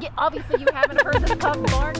get, 0.00 0.12
obviously 0.18 0.60
you 0.60 0.66
haven't 0.72 1.00
heard 1.02 1.40
pup 1.40 1.62
bark. 1.70 1.96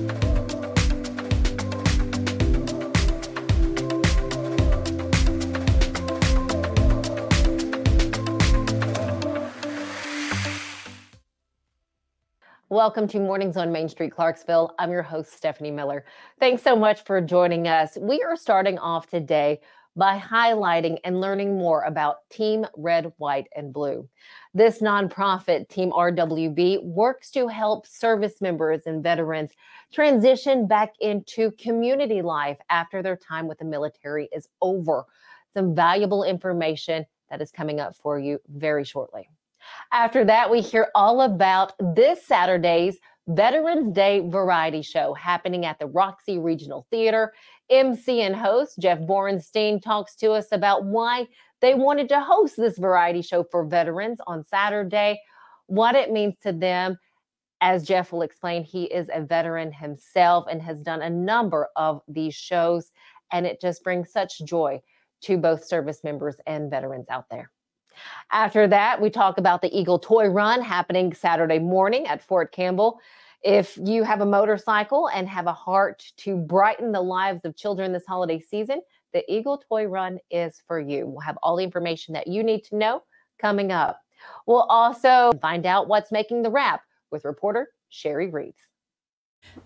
Welcome 12.68 13.06
to 13.08 13.20
Mornings 13.20 13.56
on 13.56 13.70
Main 13.70 13.88
Street, 13.88 14.12
Clarksville. 14.12 14.74
I'm 14.78 14.90
your 14.90 15.02
host, 15.02 15.32
Stephanie 15.32 15.70
Miller. 15.70 16.04
Thanks 16.40 16.62
so 16.62 16.74
much 16.74 17.04
for 17.04 17.20
joining 17.20 17.68
us. 17.68 17.96
We 17.98 18.22
are 18.22 18.36
starting 18.36 18.76
off 18.78 19.06
today 19.06 19.60
by 19.96 20.18
highlighting 20.18 20.98
and 21.04 21.20
learning 21.20 21.56
more 21.56 21.82
about 21.82 22.28
Team 22.30 22.66
Red, 22.76 23.12
White, 23.16 23.48
and 23.56 23.72
Blue. 23.72 24.06
This 24.52 24.80
nonprofit, 24.80 25.68
Team 25.68 25.90
RWB, 25.90 26.84
works 26.84 27.30
to 27.32 27.48
help 27.48 27.86
service 27.86 28.40
members 28.40 28.82
and 28.86 29.02
veterans 29.02 29.50
transition 29.92 30.66
back 30.66 30.92
into 31.00 31.50
community 31.52 32.20
life 32.20 32.58
after 32.68 33.02
their 33.02 33.16
time 33.16 33.48
with 33.48 33.58
the 33.58 33.64
military 33.64 34.28
is 34.32 34.48
over. 34.60 35.06
Some 35.54 35.74
valuable 35.74 36.24
information 36.24 37.06
that 37.30 37.40
is 37.40 37.50
coming 37.50 37.80
up 37.80 37.96
for 37.96 38.18
you 38.18 38.38
very 38.48 38.84
shortly. 38.84 39.28
After 39.92 40.24
that, 40.26 40.50
we 40.50 40.60
hear 40.60 40.88
all 40.94 41.22
about 41.22 41.72
this 41.94 42.24
Saturday's 42.24 42.98
Veterans 43.28 43.92
Day 43.92 44.20
variety 44.28 44.82
show 44.82 45.12
happening 45.14 45.64
at 45.66 45.80
the 45.80 45.86
Roxy 45.86 46.38
Regional 46.38 46.86
Theatre. 46.90 47.32
MC 47.68 48.22
and 48.22 48.36
host 48.36 48.78
Jeff 48.78 49.00
Bornstein 49.00 49.82
talks 49.82 50.14
to 50.16 50.30
us 50.30 50.46
about 50.52 50.84
why 50.84 51.26
they 51.60 51.74
wanted 51.74 52.08
to 52.10 52.20
host 52.20 52.56
this 52.56 52.78
variety 52.78 53.22
show 53.22 53.44
for 53.50 53.64
veterans 53.64 54.18
on 54.28 54.44
Saturday, 54.44 55.20
what 55.66 55.96
it 55.96 56.12
means 56.12 56.36
to 56.44 56.52
them. 56.52 56.98
As 57.60 57.84
Jeff 57.84 58.12
will 58.12 58.22
explain, 58.22 58.62
he 58.62 58.84
is 58.84 59.08
a 59.12 59.22
veteran 59.22 59.72
himself 59.72 60.46
and 60.48 60.62
has 60.62 60.80
done 60.82 61.02
a 61.02 61.10
number 61.10 61.68
of 61.74 62.02
these 62.06 62.34
shows, 62.34 62.92
and 63.32 63.44
it 63.44 63.60
just 63.60 63.82
brings 63.82 64.12
such 64.12 64.38
joy 64.44 64.80
to 65.22 65.36
both 65.36 65.64
service 65.64 66.04
members 66.04 66.36
and 66.46 66.70
veterans 66.70 67.06
out 67.10 67.24
there. 67.28 67.50
After 68.30 68.66
that, 68.68 69.00
we 69.00 69.10
talk 69.10 69.38
about 69.38 69.62
the 69.62 69.76
Eagle 69.76 69.98
Toy 69.98 70.28
Run 70.28 70.62
happening 70.62 71.12
Saturday 71.12 71.58
morning 71.58 72.06
at 72.06 72.22
Fort 72.22 72.52
Campbell. 72.52 73.00
If 73.42 73.78
you 73.82 74.02
have 74.02 74.20
a 74.20 74.26
motorcycle 74.26 75.08
and 75.08 75.28
have 75.28 75.46
a 75.46 75.52
heart 75.52 76.04
to 76.18 76.36
brighten 76.36 76.92
the 76.92 77.00
lives 77.00 77.44
of 77.44 77.56
children 77.56 77.92
this 77.92 78.06
holiday 78.06 78.40
season, 78.40 78.80
the 79.12 79.24
Eagle 79.32 79.62
Toy 79.68 79.86
Run 79.86 80.18
is 80.30 80.60
for 80.66 80.80
you. 80.80 81.06
We'll 81.06 81.20
have 81.20 81.38
all 81.42 81.56
the 81.56 81.64
information 81.64 82.12
that 82.14 82.26
you 82.26 82.42
need 82.42 82.64
to 82.64 82.76
know 82.76 83.02
coming 83.38 83.70
up. 83.70 84.00
We'll 84.46 84.62
also 84.62 85.32
find 85.40 85.66
out 85.66 85.88
what's 85.88 86.10
making 86.10 86.42
the 86.42 86.50
wrap 86.50 86.82
with 87.10 87.24
reporter 87.24 87.68
Cheri 87.90 88.28
Reeves. 88.28 88.62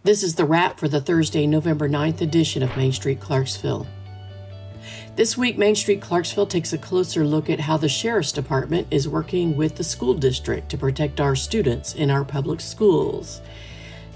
This 0.03 0.23
is 0.23 0.34
the 0.34 0.45
wrap 0.45 0.78
for 0.78 0.89
the 0.89 1.01
Thursday, 1.01 1.47
November 1.47 1.89
9th 1.89 2.20
edition 2.20 2.62
of 2.62 2.77
Main 2.77 2.92
Street 2.92 3.20
Clarksville. 3.20 3.86
This 5.16 5.36
week, 5.36 5.58
Main 5.58 5.75
Street 5.75 6.00
Clarksville 6.00 6.47
takes 6.47 6.72
a 6.72 6.78
closer 6.78 7.27
look 7.27 7.50
at 7.50 7.58
how 7.58 7.77
the 7.77 7.89
Sheriff's 7.89 8.30
Department 8.30 8.86
is 8.92 9.08
working 9.08 9.56
with 9.56 9.75
the 9.75 9.84
school 9.84 10.14
district 10.14 10.69
to 10.70 10.78
protect 10.78 11.20
our 11.20 11.34
students 11.34 11.94
in 11.94 12.11
our 12.11 12.25
public 12.25 12.61
schools. 12.61 13.41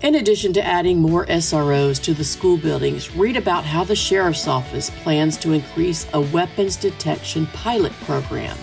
In 0.03 0.15
addition 0.15 0.53
to 0.53 0.65
adding 0.65 1.01
more 1.01 1.27
SROs 1.27 2.01
to 2.05 2.15
the 2.15 2.25
school 2.25 2.57
buildings, 2.57 3.15
read 3.17 3.37
about 3.37 3.65
how 3.65 3.83
the 3.83 3.97
Sheriff's 3.97 4.47
Office 4.47 4.91
plans 5.03 5.37
to 5.39 5.53
increase 5.53 6.07
a 6.15 6.21
weapons 6.21 6.77
detection 6.77 7.47
pilot 7.49 7.93
program, 8.05 8.57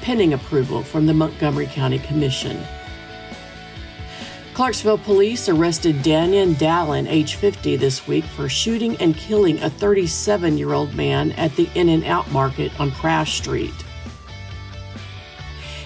pending 0.00 0.32
approval 0.32 0.82
from 0.82 1.06
the 1.06 1.14
Montgomery 1.14 1.66
County 1.66 1.98
Commission. 1.98 2.58
Clarksville 4.56 4.96
police 4.96 5.50
arrested 5.50 6.02
Daniel 6.02 6.46
Dallin, 6.54 7.06
age 7.10 7.34
50, 7.34 7.76
this 7.76 8.06
week 8.06 8.24
for 8.24 8.48
shooting 8.48 8.96
and 8.96 9.14
killing 9.14 9.62
a 9.62 9.68
37 9.68 10.56
year 10.56 10.72
old 10.72 10.94
man 10.94 11.32
at 11.32 11.54
the 11.56 11.68
In 11.74 11.90
N 11.90 12.02
Out 12.04 12.32
Market 12.32 12.72
on 12.80 12.90
Crash 12.90 13.36
Street. 13.36 13.74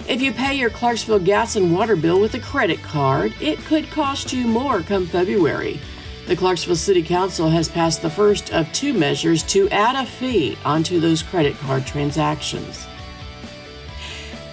If 0.07 0.21
you 0.21 0.31
pay 0.31 0.53
your 0.53 0.69
Clarksville 0.69 1.19
gas 1.19 1.57
and 1.57 1.75
water 1.75 1.97
bill 1.97 2.21
with 2.21 2.33
a 2.35 2.39
credit 2.39 2.81
card, 2.81 3.33
it 3.41 3.59
could 3.65 3.91
cost 3.91 4.31
you 4.31 4.47
more 4.47 4.79
come 4.83 5.05
February. 5.05 5.77
The 6.27 6.37
Clarksville 6.37 6.77
City 6.77 7.03
Council 7.03 7.49
has 7.49 7.67
passed 7.67 8.01
the 8.01 8.09
first 8.09 8.53
of 8.53 8.71
two 8.71 8.93
measures 8.93 9.43
to 9.47 9.67
add 9.67 10.01
a 10.01 10.07
fee 10.07 10.57
onto 10.63 11.01
those 11.01 11.21
credit 11.21 11.57
card 11.57 11.85
transactions. 11.85 12.87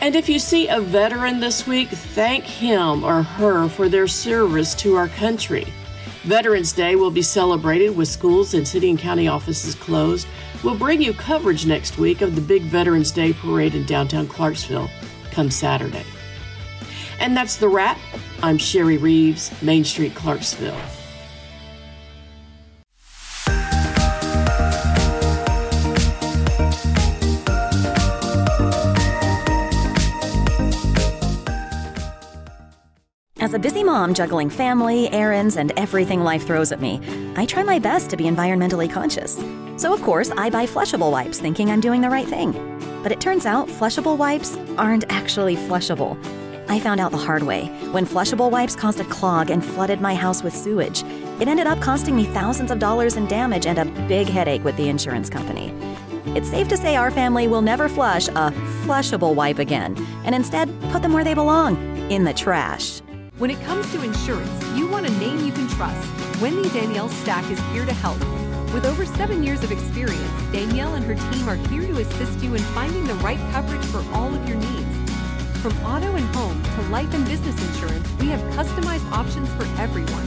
And 0.08 0.16
if 0.16 0.26
you 0.26 0.38
see 0.38 0.68
a 0.68 0.80
veteran 0.80 1.38
this 1.38 1.66
week, 1.66 1.90
thank 1.90 2.42
him 2.42 3.04
or 3.04 3.22
her 3.22 3.68
for 3.68 3.90
their 3.90 4.06
service 4.06 4.74
to 4.76 4.94
our 4.94 5.08
country. 5.08 5.66
Veterans 6.22 6.72
Day 6.72 6.96
will 6.96 7.10
be 7.10 7.20
celebrated 7.20 7.94
with 7.94 8.08
schools 8.08 8.54
and 8.54 8.66
city 8.66 8.88
and 8.88 8.98
county 8.98 9.28
offices 9.28 9.74
closed. 9.74 10.26
We'll 10.64 10.78
bring 10.78 11.02
you 11.02 11.12
coverage 11.12 11.66
next 11.66 11.98
week 11.98 12.22
of 12.22 12.34
the 12.34 12.40
big 12.40 12.62
Veterans 12.62 13.10
Day 13.10 13.34
parade 13.34 13.74
in 13.74 13.84
downtown 13.84 14.26
Clarksville 14.28 14.88
come 15.30 15.50
Saturday. 15.50 16.06
And 17.20 17.36
that's 17.36 17.56
the 17.56 17.68
wrap. 17.68 17.98
I'm 18.42 18.56
Cheri 18.56 18.96
Reeves, 18.96 19.52
Main 19.60 19.84
Street, 19.84 20.14
Clarksville. 20.14 20.80
A 33.58 33.60
busy 33.60 33.82
mom 33.82 34.14
juggling 34.14 34.48
family, 34.48 35.12
errands, 35.12 35.56
and 35.56 35.72
everything 35.76 36.22
life 36.22 36.46
throws 36.46 36.70
at 36.70 36.80
me, 36.80 37.00
I 37.34 37.44
try 37.44 37.64
my 37.64 37.80
best 37.80 38.08
to 38.10 38.16
be 38.16 38.24
environmentally 38.24 38.88
conscious. 38.88 39.34
So, 39.76 39.92
of 39.92 40.00
course, 40.00 40.30
I 40.36 40.48
buy 40.48 40.64
flushable 40.64 41.10
wipes 41.10 41.40
thinking 41.40 41.68
I'm 41.68 41.80
doing 41.80 42.00
the 42.00 42.08
right 42.08 42.26
thing. 42.26 42.52
But 43.02 43.10
it 43.10 43.20
turns 43.20 43.46
out 43.46 43.66
flushable 43.66 44.16
wipes 44.16 44.56
aren't 44.76 45.10
actually 45.10 45.56
flushable. 45.56 46.16
I 46.68 46.78
found 46.78 47.00
out 47.00 47.10
the 47.10 47.18
hard 47.18 47.42
way 47.42 47.66
when 47.90 48.06
flushable 48.06 48.48
wipes 48.48 48.76
caused 48.76 49.00
a 49.00 49.04
clog 49.04 49.50
and 49.50 49.64
flooded 49.64 50.00
my 50.00 50.14
house 50.14 50.44
with 50.44 50.54
sewage. 50.54 51.02
It 51.40 51.48
ended 51.48 51.66
up 51.66 51.80
costing 51.80 52.14
me 52.14 52.26
thousands 52.26 52.70
of 52.70 52.78
dollars 52.78 53.16
in 53.16 53.26
damage 53.26 53.66
and 53.66 53.78
a 53.78 54.06
big 54.06 54.28
headache 54.28 54.62
with 54.62 54.76
the 54.76 54.88
insurance 54.88 55.28
company. 55.28 55.74
It's 56.36 56.48
safe 56.48 56.68
to 56.68 56.76
say 56.76 56.94
our 56.94 57.10
family 57.10 57.48
will 57.48 57.62
never 57.62 57.88
flush 57.88 58.28
a 58.28 58.52
flushable 58.84 59.34
wipe 59.34 59.58
again 59.58 59.96
and 60.24 60.32
instead 60.32 60.68
put 60.92 61.02
them 61.02 61.12
where 61.12 61.24
they 61.24 61.34
belong 61.34 61.76
in 62.08 62.22
the 62.22 62.32
trash. 62.32 63.00
When 63.38 63.52
it 63.52 63.60
comes 63.62 63.88
to 63.92 64.02
insurance, 64.02 64.50
you 64.76 64.88
want 64.88 65.06
a 65.06 65.10
name 65.20 65.46
you 65.46 65.52
can 65.52 65.68
trust. 65.68 66.08
Wendy 66.42 66.68
Danielle 66.70 67.08
Stack 67.08 67.48
is 67.52 67.60
here 67.72 67.86
to 67.86 67.92
help. 67.92 68.18
With 68.74 68.84
over 68.84 69.06
seven 69.06 69.44
years 69.44 69.62
of 69.62 69.70
experience, 69.70 70.42
Danielle 70.50 70.94
and 70.94 71.04
her 71.04 71.14
team 71.14 71.48
are 71.48 71.54
here 71.54 71.82
to 71.82 72.00
assist 72.00 72.42
you 72.42 72.56
in 72.56 72.62
finding 72.74 73.06
the 73.06 73.14
right 73.14 73.38
coverage 73.52 73.84
for 73.84 74.04
all 74.12 74.34
of 74.34 74.48
your 74.48 74.56
needs. 74.56 75.12
From 75.62 75.70
auto 75.86 76.16
and 76.16 76.26
home 76.34 76.60
to 76.64 76.82
life 76.90 77.14
and 77.14 77.24
business 77.26 77.54
insurance, 77.68 78.08
we 78.18 78.26
have 78.26 78.40
customized 78.54 79.08
options 79.12 79.48
for 79.50 79.66
everyone. 79.80 80.26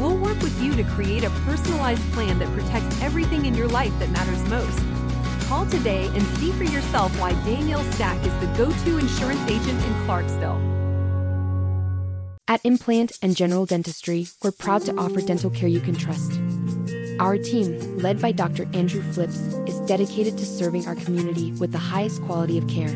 We'll 0.00 0.16
work 0.16 0.40
with 0.40 0.62
you 0.62 0.76
to 0.76 0.84
create 0.84 1.24
a 1.24 1.30
personalized 1.44 2.12
plan 2.12 2.38
that 2.38 2.56
protects 2.56 3.02
everything 3.02 3.46
in 3.46 3.56
your 3.56 3.68
life 3.68 3.98
that 3.98 4.10
matters 4.10 4.48
most. 4.48 4.78
Call 5.48 5.66
today 5.66 6.06
and 6.14 6.22
see 6.38 6.52
for 6.52 6.62
yourself 6.62 7.10
why 7.18 7.32
Danielle 7.42 7.82
Stack 7.94 8.24
is 8.24 8.34
the 8.38 8.46
go 8.56 8.70
to 8.70 8.98
insurance 8.98 9.50
agent 9.50 9.84
in 9.84 10.04
Clarksville. 10.04 10.75
At 12.48 12.60
Implant 12.62 13.18
and 13.22 13.34
General 13.34 13.66
Dentistry, 13.66 14.28
we're 14.40 14.52
proud 14.52 14.82
to 14.82 14.96
offer 14.96 15.20
dental 15.20 15.50
care 15.50 15.68
you 15.68 15.80
can 15.80 15.96
trust. 15.96 16.38
Our 17.18 17.38
team, 17.38 17.98
led 17.98 18.22
by 18.22 18.30
Dr. 18.30 18.68
Andrew 18.72 19.02
Flips, 19.02 19.38
is 19.66 19.80
dedicated 19.80 20.38
to 20.38 20.46
serving 20.46 20.86
our 20.86 20.94
community 20.94 21.50
with 21.54 21.72
the 21.72 21.78
highest 21.78 22.22
quality 22.22 22.56
of 22.56 22.68
care. 22.68 22.94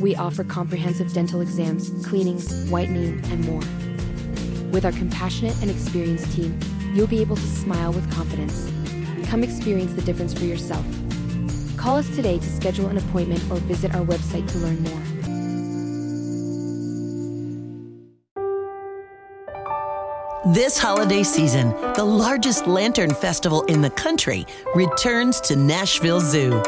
We 0.00 0.16
offer 0.16 0.42
comprehensive 0.42 1.12
dental 1.12 1.40
exams, 1.40 1.88
cleanings, 2.04 2.68
whitening, 2.68 3.24
and 3.30 3.46
more. 3.46 3.62
With 4.72 4.84
our 4.84 4.92
compassionate 4.92 5.54
and 5.62 5.70
experienced 5.70 6.32
team, 6.32 6.58
you'll 6.94 7.06
be 7.06 7.20
able 7.20 7.36
to 7.36 7.42
smile 7.42 7.92
with 7.92 8.12
confidence. 8.12 8.68
Come 9.28 9.44
experience 9.44 9.92
the 9.92 10.02
difference 10.02 10.34
for 10.34 10.46
yourself. 10.46 10.84
Call 11.76 11.96
us 11.98 12.08
today 12.16 12.40
to 12.40 12.50
schedule 12.50 12.88
an 12.88 12.98
appointment 12.98 13.40
or 13.52 13.58
visit 13.58 13.94
our 13.94 14.04
website 14.04 14.50
to 14.50 14.58
learn 14.58 14.82
more. 14.82 15.11
This 20.52 20.76
holiday 20.76 21.22
season, 21.22 21.70
the 21.94 22.04
largest 22.04 22.66
lantern 22.66 23.14
festival 23.14 23.62
in 23.62 23.80
the 23.80 23.88
country 23.88 24.44
returns 24.74 25.40
to 25.48 25.56
Nashville 25.56 26.20
Zoo. 26.20 26.62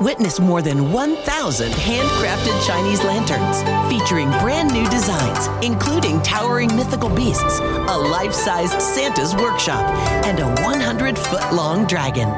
Witness 0.00 0.40
more 0.40 0.62
than 0.62 0.90
1,000 0.90 1.70
handcrafted 1.70 2.66
Chinese 2.66 3.04
lanterns 3.04 3.62
featuring 3.88 4.30
brand 4.40 4.72
new 4.72 4.84
designs, 4.90 5.46
including 5.64 6.20
towering 6.22 6.74
mythical 6.74 7.08
beasts, 7.08 7.60
a 7.60 7.96
life 7.96 8.32
sized 8.32 8.82
Santa's 8.82 9.36
workshop, 9.36 9.88
and 10.26 10.40
a 10.40 10.62
100 10.64 11.16
foot 11.16 11.52
long 11.52 11.86
dragon. 11.86 12.28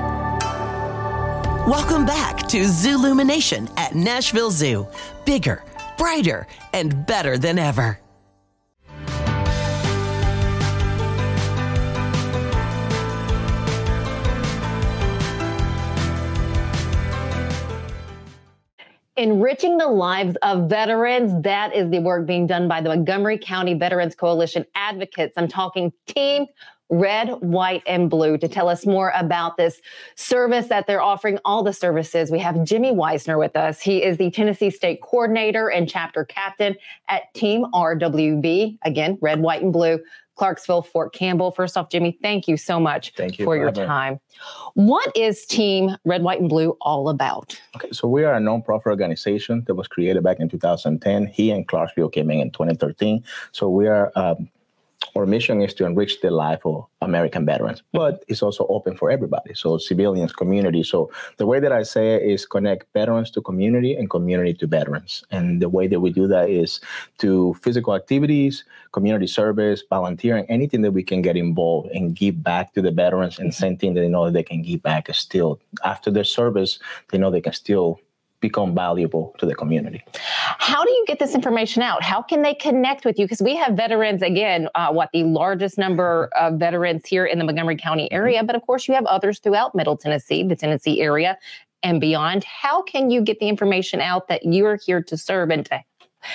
Welcome 1.67 2.05
back 2.05 2.47
to 2.49 2.67
Zoo 2.67 2.99
Zoolumination 2.99 3.73
at 3.79 3.95
Nashville 3.95 4.51
Zoo. 4.51 4.87
Bigger, 5.25 5.65
brighter, 5.97 6.47
and 6.75 7.07
better 7.07 7.39
than 7.39 7.59
ever. 7.59 7.99
Enriching 19.17 19.77
the 19.77 19.89
lives 19.89 20.37
of 20.43 20.71
veterans. 20.71 21.43
That 21.43 21.75
is 21.75 21.91
the 21.91 21.99
work 21.99 22.27
being 22.27 22.47
done 22.47 22.67
by 22.67 22.81
the 22.81 22.89
Montgomery 22.89 23.39
County 23.39 23.75
Veterans 23.75 24.15
Coalition 24.15 24.65
advocates. 24.75 25.35
I'm 25.37 25.49
talking 25.49 25.93
Team 26.07 26.47
Red, 26.93 27.29
White, 27.41 27.83
and 27.87 28.11
Blue 28.11 28.37
to 28.37 28.49
tell 28.49 28.69
us 28.69 28.85
more 28.85 29.13
about 29.17 29.57
this 29.57 29.81
service 30.15 30.67
that 30.69 30.87
they're 30.87 31.03
offering, 31.03 31.39
all 31.45 31.63
the 31.63 31.73
services. 31.73 32.31
We 32.31 32.39
have 32.41 32.65
Jimmy 32.65 32.93
Wiesner 32.93 33.39
with 33.39 33.57
us. 33.57 33.81
He 33.81 34.03
is 34.03 34.19
the 34.19 34.31
Tennessee 34.31 34.71
State 34.71 35.01
Coordinator 35.01 35.71
and 35.71 35.89
Chapter 35.89 36.25
Captain 36.25 36.77
at 37.09 37.23
Team 37.35 37.65
RWB. 37.73 38.79
Again, 38.85 39.19
Red, 39.23 39.41
White, 39.41 39.63
and 39.63 39.73
Blue. 39.73 40.01
Clarksville, 40.43 40.83
Fort 40.83 41.13
Campbell. 41.13 41.53
First 41.53 41.77
off, 41.77 41.89
Jimmy, 41.89 42.19
thank 42.21 42.49
you 42.49 42.57
so 42.57 42.81
much 42.81 43.13
thank 43.17 43.39
you 43.39 43.45
for 43.45 43.57
your 43.57 43.71
time. 43.71 44.19
What 44.75 45.17
is 45.17 45.47
Team 45.47 45.97
Red, 46.05 46.25
White, 46.25 46.41
and 46.41 46.49
Blue 46.49 46.77
all 46.81 47.09
about? 47.11 47.57
Okay, 47.77 47.93
so 47.93 48.09
we 48.09 48.25
are 48.25 48.35
a 48.35 48.41
nonprofit 48.41 48.87
organization 48.87 49.63
that 49.69 49.77
was 49.77 49.87
created 49.87 50.25
back 50.25 50.41
in 50.41 50.49
2010. 50.49 51.27
He 51.29 51.53
and 51.53 51.69
Clarksville 51.69 52.09
came 52.09 52.29
in 52.33 52.41
in 52.41 52.51
2013. 52.51 53.23
So 53.53 53.69
we 53.69 53.87
are 53.87 54.11
um, 54.17 54.49
our 55.15 55.27
mission 55.27 55.61
is 55.61 55.75
to 55.75 55.85
enrich 55.85 56.21
the 56.21 56.31
life 56.31 56.65
of 56.65 56.87
American 57.01 57.45
veterans, 57.45 57.83
but 57.93 58.25
it's 58.29 58.43
also 58.43 58.67
open 58.69 58.97
for 58.97 59.11
everybody. 59.11 59.55
So 59.55 59.79
civilians, 59.79 60.33
community. 60.33 60.83
So 60.83 61.11
the 61.37 61.47
way 61.47 61.61
that 61.61 61.73
I 61.73 61.83
say 61.83 62.15
it 62.15 62.23
is 62.23 62.47
connect 62.47 62.93
veterans 62.93 63.31
to 63.33 63.43
community 63.43 63.95
and 63.95 64.09
community 64.09 64.55
to 64.55 64.67
veterans. 64.67 65.25
And 65.31 65.61
the 65.61 65.69
way 65.69 65.87
that 65.87 66.01
we 66.01 66.13
do 66.13 66.27
that 66.29 66.49
is 66.49 66.81
to 67.19 67.55
physical 67.63 67.95
activities, 67.95 68.65
community 68.93 69.27
service, 69.27 69.83
volunteering, 69.89 70.47
anything 70.49 70.83
that 70.83 70.93
we 70.93 71.03
can 71.03 71.23
get 71.23 71.37
involved 71.37 71.91
and 71.91 72.15
give 72.17 72.43
back 72.43 72.73
to 72.75 72.83
the 72.83 72.91
veterans 72.91 73.39
and 73.39 73.55
something 73.55 73.95
that 73.95 74.01
they 74.01 74.09
know 74.09 74.25
that 74.27 74.33
they 74.33 74.43
can 74.43 74.63
give 74.63 74.83
back 74.83 75.13
still 75.15 75.61
after 75.85 76.11
their 76.11 76.25
service, 76.25 76.79
they 77.11 77.19
know 77.19 77.31
they 77.31 77.41
can 77.41 77.53
still 77.53 78.01
become 78.43 78.75
valuable 78.75 79.35
to 79.39 79.47
the 79.47 79.55
community. 79.55 80.05
How 80.13 80.85
do 80.85 80.91
you 80.91 81.05
get 81.07 81.19
this 81.19 81.35
information 81.35 81.81
out? 81.83 82.03
How 82.03 82.21
can 82.21 82.43
they 82.43 82.53
connect 82.53 83.07
with 83.07 83.19
you? 83.19 83.25
Because 83.25 83.41
we 83.41 83.57
have 83.57 83.75
veterans, 83.75 84.21
again, 84.21 84.69
uh, 84.75 84.93
what 84.93 85.09
the 85.15 85.25
largest 85.25 85.79
number 85.79 86.29
of 86.39 86.59
veterans 86.59 87.07
here 87.07 87.25
in 87.25 87.39
the 87.39 87.45
Montgomery 87.45 87.77
County 87.77 88.05
mm-hmm. 88.05 88.15
area, 88.15 88.45
but 88.45 88.55
of 88.55 88.63
course 88.67 88.87
you 88.87 88.93
have 88.93 89.07
others 89.07 89.39
throughout 89.39 89.75
Middle 89.75 89.97
Tennessee, 89.97 90.43
the 90.43 90.57
Tennessee 90.57 91.01
area, 91.01 91.39
and 91.83 92.01
beyond. 92.01 92.45
How 92.45 92.83
can 92.83 93.11
you 93.11 93.23
get 93.23 93.39
the 93.39 93.49
information 93.49 94.01
out 94.01 94.29
that 94.29 94.45
you're 94.45 94.77
here 94.77 95.03
to 95.03 95.17
serve 95.17 95.51
and 95.51 95.65
to 95.67 95.83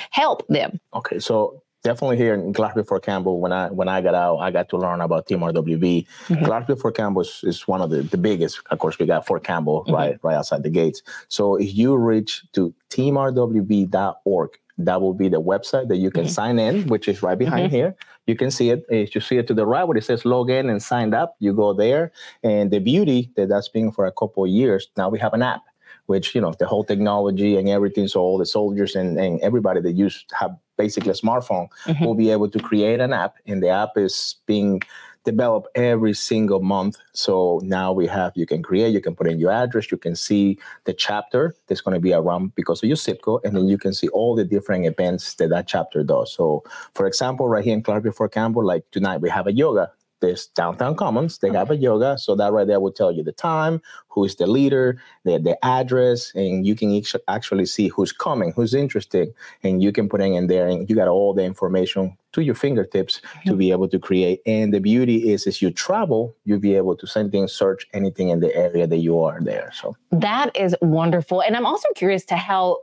help 0.10 0.48
them? 0.48 0.80
Okay, 0.94 1.20
so 1.20 1.62
definitely 1.84 2.18
here 2.18 2.34
in 2.34 2.54
Clarksville 2.54 2.84
Fort 2.84 3.04
Campbell, 3.04 3.40
when 3.40 3.52
I 3.52 3.70
when 3.70 3.88
I 3.88 4.02
got 4.02 4.16
out, 4.16 4.38
I 4.38 4.52
got 4.52 4.70
to 4.70 4.78
learn 4.78 5.02
about 5.02 5.28
Team 5.28 5.40
RWB. 5.40 6.08
Mm-hmm. 6.28 6.74
Fort 6.76 6.96
Campbell 6.96 7.22
is, 7.22 7.42
is, 7.44 7.68
one 7.68 7.82
of 7.82 7.90
the, 7.90 8.02
the 8.04 8.18
biggest. 8.18 8.62
Of 8.70 8.80
course, 8.80 9.00
we 9.00 9.06
got 9.06 9.26
Fort 9.26 9.44
Campbell 9.44 9.84
mm-hmm. 9.84 9.94
right 9.94 10.20
right 10.24 10.36
outside 10.36 10.64
the 10.64 10.70
gates. 10.70 11.02
So 11.28 11.56
if 11.56 11.74
you 11.76 11.96
reach 11.96 12.44
to 12.54 12.74
teamrwb.org, 12.90 14.50
that 14.80 15.02
will 15.02 15.14
be 15.14 15.30
the 15.30 15.42
website 15.42 15.88
that 15.88 15.98
you 15.98 16.12
can 16.12 16.24
mm-hmm. 16.24 16.32
sign 16.32 16.60
in, 16.60 16.88
which 16.88 17.08
is 17.08 17.24
right 17.24 17.38
behind 17.38 17.68
mm-hmm. 17.68 17.76
here. 17.76 17.96
You 18.28 18.36
can 18.36 18.52
see 18.52 18.70
it. 18.70 18.86
If 18.90 19.16
you 19.16 19.22
see 19.22 19.38
it 19.38 19.48
to 19.48 19.54
the 19.54 19.66
right 19.66 19.86
where 19.86 19.98
it 19.98 20.04
says 20.04 20.26
log 20.26 20.50
in 20.50 20.70
and 20.70 20.84
signed 20.84 21.16
up, 21.16 21.36
you 21.40 21.54
go 21.54 21.74
there. 21.74 22.12
And 22.44 22.72
the 22.72 22.80
beauty 22.80 23.32
that 23.38 23.50
that's 23.50 23.70
been 23.70 23.92
for 23.92 24.06
a 24.06 24.12
couple 24.12 24.44
of 24.44 24.50
years, 24.50 24.90
now 24.98 25.10
we 25.10 25.20
have 25.20 25.34
an 25.34 25.42
app 25.42 25.64
which 26.08 26.34
you 26.34 26.40
know 26.40 26.54
the 26.58 26.66
whole 26.66 26.86
technology 26.86 27.58
and 27.58 27.68
everything 27.68 28.08
so 28.08 28.22
all 28.22 28.38
the 28.38 28.46
soldiers 28.46 28.96
and, 28.96 29.20
and 29.20 29.42
everybody 29.42 29.82
that 29.82 29.92
use 29.92 30.26
have 30.32 30.56
basically 30.78 31.12
a 31.12 31.14
smartphone 31.14 31.68
mm-hmm. 31.86 32.04
will 32.06 32.16
be 32.16 32.30
able 32.30 32.50
to 32.50 32.60
create 32.60 33.00
an 33.00 33.14
app 33.14 33.36
and 33.46 33.62
the 33.62 33.70
app 33.70 33.92
is 33.98 34.36
being 34.46 34.82
developed 35.28 35.68
every 35.76 36.14
single 36.14 36.62
month 36.62 36.96
so 37.12 37.60
now 37.62 37.92
we 37.92 38.08
have 38.08 38.32
you 38.36 38.46
can 38.46 38.64
create 38.64 38.94
you 38.94 39.02
can 39.02 39.14
put 39.14 39.28
in 39.28 39.38
your 39.38 39.52
address 39.52 39.92
you 39.92 39.98
can 39.98 40.16
see 40.16 40.58
the 40.86 40.94
chapter 40.94 41.54
that's 41.68 41.82
going 41.82 41.94
to 41.94 42.00
be 42.00 42.14
around 42.14 42.56
because 42.56 42.82
of 42.82 42.88
your 42.88 42.96
zip 42.96 43.22
code 43.22 43.42
and 43.44 43.54
then 43.54 43.68
you 43.68 43.78
can 43.78 43.94
see 43.94 44.08
all 44.20 44.36
the 44.36 44.46
different 44.46 44.86
events 44.86 45.34
that 45.34 45.50
that 45.50 45.68
chapter 45.68 46.02
does 46.02 46.32
so 46.32 46.64
for 46.94 47.06
example 47.06 47.50
right 47.50 47.66
here 47.66 47.74
in 47.74 47.84
Clark 47.84 48.04
before 48.04 48.30
campbell 48.30 48.66
like 48.66 48.90
tonight 48.92 49.18
we 49.18 49.30
have 49.30 49.48
a 49.48 49.52
yoga 49.52 49.92
this 50.20 50.48
downtown 50.48 50.96
commons 50.96 51.38
they 51.40 51.50
okay. 51.50 51.58
have 51.58 51.72
a 51.72 51.76
yoga 51.76 52.18
so 52.18 52.36
that 52.36 52.52
right 52.52 52.68
there 52.68 52.80
will 52.80 52.92
tell 52.92 53.12
you 53.12 53.24
the 53.24 53.32
time 53.32 53.82
who 54.10 54.24
is 54.24 54.36
the 54.36 54.48
leader 54.48 55.00
the, 55.26 55.38
the 55.38 55.58
address 55.66 56.32
and 56.36 56.66
you 56.66 56.76
can 56.76 56.90
each 56.90 57.16
actually 57.28 57.66
see 57.66 57.88
who's 57.88 58.12
coming 58.12 58.52
who's 58.54 58.74
interested 58.74 59.34
and 59.64 59.84
you 59.84 59.92
can 59.92 60.10
put 60.10 60.22
it 60.22 60.26
in 60.26 60.48
there 60.48 60.68
and 60.68 60.90
you 60.90 60.96
got 60.96 61.08
all 61.08 61.34
the 61.34 61.44
information 61.44 62.18
to 62.34 62.42
your 62.42 62.56
fingertips 62.56 63.22
mm-hmm. 63.22 63.50
to 63.50 63.56
be 63.56 63.72
able 63.72 63.88
to 63.88 64.00
create 64.00 64.42
and 64.46 64.74
the 64.74 64.80
beauty 64.80 65.32
is 65.32 65.46
as 65.48 65.62
you 65.62 65.70
travel 65.70 66.36
you'll 66.46 66.60
be 66.60 66.76
able 66.76 66.96
to 66.96 67.06
send 67.06 67.32
things 67.32 67.52
search 67.52 67.88
anything 67.94 68.30
in 68.30 68.40
the 68.40 68.56
area 68.56 68.88
that 68.88 68.98
you 68.98 69.20
are 69.20 69.40
there 69.42 69.72
so 69.74 69.96
that 70.12 70.56
is 70.56 70.76
wonderful 70.82 71.42
and 71.42 71.56
i'm 71.56 71.66
also 71.66 71.88
curious 71.96 72.26
to 72.26 72.36
how 72.36 72.78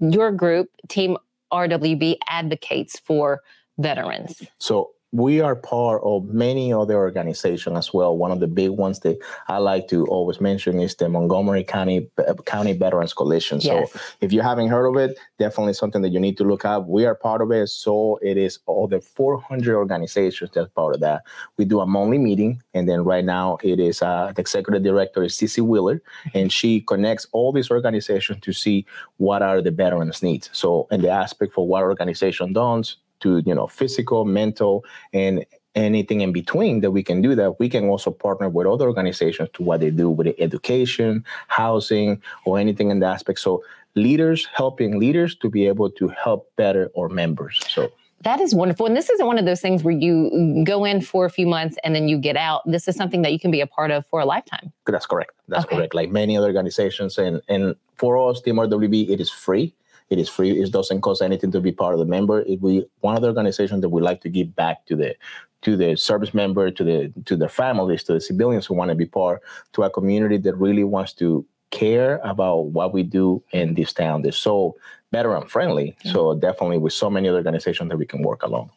your 0.00 0.32
group 0.32 0.68
team 0.88 1.16
rwb 1.52 2.16
advocates 2.28 2.98
for 2.98 3.40
veterans 3.78 4.42
so 4.58 4.93
we 5.14 5.40
are 5.40 5.54
part 5.54 6.02
of 6.02 6.24
many 6.34 6.72
other 6.72 6.96
organizations 6.96 7.78
as 7.78 7.94
well. 7.94 8.16
One 8.16 8.32
of 8.32 8.40
the 8.40 8.48
big 8.48 8.70
ones 8.70 8.98
that 9.00 9.16
I 9.46 9.58
like 9.58 9.86
to 9.88 10.04
always 10.06 10.40
mention 10.40 10.80
is 10.80 10.96
the 10.96 11.08
Montgomery 11.08 11.62
County 11.62 12.10
County 12.46 12.72
Veterans 12.72 13.12
Coalition. 13.12 13.60
Yes. 13.60 13.92
So 13.92 14.00
if 14.20 14.32
you 14.32 14.40
haven't 14.40 14.68
heard 14.68 14.86
of 14.86 14.96
it, 14.96 15.16
definitely 15.38 15.74
something 15.74 16.02
that 16.02 16.08
you 16.08 16.18
need 16.18 16.36
to 16.38 16.44
look 16.44 16.64
up. 16.64 16.88
We 16.88 17.06
are 17.06 17.14
part 17.14 17.42
of 17.42 17.52
it. 17.52 17.68
So 17.68 18.18
it 18.22 18.36
is 18.36 18.58
all 18.66 18.88
the 18.88 19.00
400 19.00 19.76
organizations 19.76 20.50
that's 20.52 20.68
part 20.72 20.96
of 20.96 21.00
that. 21.02 21.22
We 21.58 21.64
do 21.64 21.78
a 21.78 21.86
monthly 21.86 22.18
meeting, 22.18 22.60
and 22.74 22.88
then 22.88 23.04
right 23.04 23.24
now 23.24 23.58
it 23.62 23.78
is 23.78 24.02
uh, 24.02 24.32
the 24.34 24.40
executive 24.40 24.82
director 24.82 25.22
is 25.22 25.36
Cece 25.36 25.62
Wheeler, 25.62 26.02
and 26.34 26.52
she 26.52 26.80
connects 26.80 27.28
all 27.30 27.52
these 27.52 27.70
organizations 27.70 28.40
to 28.40 28.52
see 28.52 28.84
what 29.18 29.42
are 29.42 29.62
the 29.62 29.70
veterans' 29.70 30.24
needs. 30.24 30.50
So 30.52 30.88
in 30.90 31.02
the 31.02 31.10
aspect 31.10 31.52
for 31.52 31.68
what 31.68 31.84
organization 31.84 32.52
does, 32.52 32.96
to 33.24 33.42
you 33.44 33.54
know 33.54 33.66
physical 33.66 34.24
mental 34.24 34.84
and 35.12 35.44
anything 35.74 36.20
in 36.20 36.32
between 36.32 36.80
that 36.82 36.92
we 36.92 37.02
can 37.02 37.20
do 37.20 37.34
that 37.34 37.58
we 37.58 37.68
can 37.68 37.88
also 37.88 38.10
partner 38.10 38.48
with 38.48 38.66
other 38.66 38.86
organizations 38.86 39.48
to 39.54 39.62
what 39.62 39.80
they 39.80 39.90
do 39.90 40.08
with 40.08 40.28
education 40.38 41.24
housing 41.48 42.20
or 42.44 42.58
anything 42.58 42.90
in 42.90 43.00
the 43.00 43.06
aspect 43.06 43.40
so 43.40 43.62
leaders 43.96 44.46
helping 44.54 44.98
leaders 44.98 45.34
to 45.34 45.48
be 45.50 45.66
able 45.66 45.90
to 45.90 46.06
help 46.08 46.48
better 46.56 46.90
our 46.96 47.08
members 47.08 47.60
so 47.68 47.90
that 48.24 48.40
is 48.40 48.54
wonderful. 48.54 48.86
And 48.86 48.96
this 48.96 49.10
isn't 49.10 49.26
one 49.26 49.38
of 49.38 49.44
those 49.44 49.60
things 49.60 49.84
where 49.84 49.94
you 49.94 50.64
go 50.64 50.86
in 50.86 51.02
for 51.02 51.26
a 51.26 51.30
few 51.30 51.46
months 51.46 51.76
and 51.84 51.94
then 51.94 52.08
you 52.08 52.16
get 52.16 52.38
out. 52.38 52.62
This 52.64 52.88
is 52.88 52.96
something 52.96 53.20
that 53.20 53.32
you 53.32 53.38
can 53.38 53.50
be 53.50 53.60
a 53.60 53.66
part 53.66 53.90
of 53.90 54.06
for 54.06 54.18
a 54.18 54.24
lifetime. 54.24 54.72
That's 54.86 55.04
correct. 55.04 55.32
That's 55.48 55.66
okay. 55.66 55.76
correct. 55.76 55.94
Like 55.94 56.10
many 56.10 56.36
other 56.38 56.46
organizations. 56.46 57.18
And, 57.18 57.42
and 57.48 57.76
for 57.96 58.16
us, 58.30 58.40
Team 58.40 58.56
RWB, 58.56 59.10
it 59.10 59.20
is 59.20 59.30
free. 59.30 59.74
It 60.14 60.20
is 60.20 60.28
free. 60.28 60.52
It 60.62 60.70
doesn't 60.70 61.00
cost 61.00 61.22
anything 61.22 61.50
to 61.50 61.60
be 61.60 61.72
part 61.72 61.92
of 61.94 61.98
the 61.98 62.06
member. 62.06 62.42
It 62.42 62.60
we 62.62 62.86
one 63.00 63.16
of 63.16 63.22
the 63.22 63.28
organizations 63.28 63.80
that 63.80 63.88
we 63.88 64.00
like 64.00 64.20
to 64.20 64.28
give 64.28 64.54
back 64.54 64.86
to 64.86 64.94
the 64.94 65.16
to 65.62 65.76
the 65.76 65.96
service 65.96 66.32
member, 66.32 66.70
to 66.70 66.84
the 66.84 67.12
to 67.24 67.34
the 67.36 67.48
families, 67.48 68.04
to 68.04 68.12
the 68.12 68.20
civilians 68.20 68.64
who 68.64 68.74
want 68.74 68.90
to 68.90 68.94
be 68.94 69.06
part, 69.06 69.42
to 69.72 69.82
a 69.82 69.90
community 69.90 70.36
that 70.36 70.54
really 70.54 70.84
wants 70.84 71.12
to 71.14 71.44
care 71.72 72.20
about 72.22 72.66
what 72.76 72.94
we 72.94 73.02
do 73.02 73.42
in 73.50 73.74
this 73.74 73.92
town. 73.92 74.22
They're 74.22 74.30
so 74.30 74.76
veteran 75.10 75.48
friendly. 75.48 75.96
Yeah. 76.04 76.12
So 76.12 76.34
definitely 76.36 76.78
with 76.78 76.92
so 76.92 77.10
many 77.10 77.28
other 77.28 77.38
organizations 77.38 77.90
that 77.90 77.96
we 77.96 78.06
can 78.06 78.22
work 78.22 78.44
along 78.44 78.70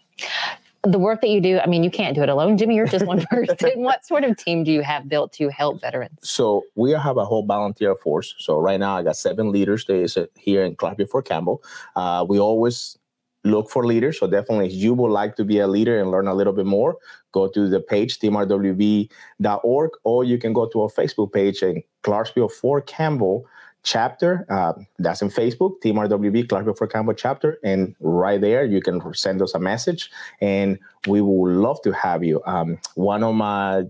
the 0.84 1.00
work 1.00 1.22
that 1.22 1.30
you 1.30 1.42
do, 1.42 1.60
I 1.60 1.66
mean, 1.66 1.84
you 1.84 1.90
can't 1.90 2.16
do 2.16 2.24
it 2.24 2.30
alone. 2.30 2.58
Jimmy, 2.58 2.76
you're 2.76 2.88
just 2.88 3.06
one 3.06 3.26
person. 3.30 3.58
what 3.76 4.06
sort 4.06 4.24
of 4.24 4.38
team 4.38 4.64
do 4.64 4.72
you 4.72 4.82
have 4.82 5.10
built 5.10 5.34
to 5.34 5.50
help 5.50 5.82
veterans? 5.82 6.18
So 6.22 6.64
we 6.76 6.92
have 6.92 7.18
a 7.18 7.26
whole 7.26 7.46
volunteer 7.46 7.96
force. 7.96 8.36
So 8.40 8.60
right 8.60 8.80
now 8.80 8.98
I 8.98 9.04
got 9.04 9.18
seven 9.18 9.52
leaders 9.52 9.86
they 9.86 10.06
sit 10.08 10.32
here 10.36 10.64
in 10.64 10.76
Clarksville 10.76 11.08
Fort 11.08 11.28
Campbell. 11.28 11.64
Uh, 11.96 12.26
we 12.28 12.40
always 12.40 12.98
look 13.44 13.70
for 13.70 13.86
leaders. 13.86 14.20
So 14.20 14.28
definitely 14.28 14.68
if 14.68 14.74
you 14.74 14.94
would 14.94 15.12
like 15.12 15.36
to 15.38 15.46
be 15.46 15.60
a 15.60 15.68
leader 15.68 16.00
and 16.00 16.12
learn 16.12 16.28
a 16.28 16.34
little 16.34 16.54
bit 16.54 16.66
more, 16.66 16.98
go 17.32 17.48
to 17.48 17.70
the 17.70 17.80
page, 17.80 18.20
teamrwb.org, 18.20 19.92
or 20.04 20.24
you 20.24 20.38
can 20.38 20.54
go 20.54 20.68
to 20.68 20.82
our 20.82 20.90
Facebook 20.90 21.34
page 21.34 21.62
and 21.62 21.84
Clarksville 22.04 22.50
Fort 22.50 22.88
Campbell 22.88 23.46
chapter. 23.88 24.46
Uh, 24.50 24.74
that's 25.00 25.22
in 25.22 25.30
Facebook, 25.30 25.80
Team 25.82 25.96
RWB 25.96 26.50
Clarksville 26.50 26.76
Fort 26.76 26.92
Campbell 26.92 27.14
chapter. 27.14 27.58
And 27.64 27.96
right 28.02 28.40
there, 28.40 28.66
you 28.66 28.82
can 28.82 29.02
send 29.14 29.42
us 29.42 29.56
a 29.56 29.60
message 29.60 30.12
and 30.42 30.78
we 31.08 31.22
would 31.22 31.54
love 31.54 31.82
to 31.84 31.94
have 31.94 32.22
you. 32.22 32.42
Um, 32.46 32.80
one 32.96 33.24
of 33.24 33.34
my 33.34 33.84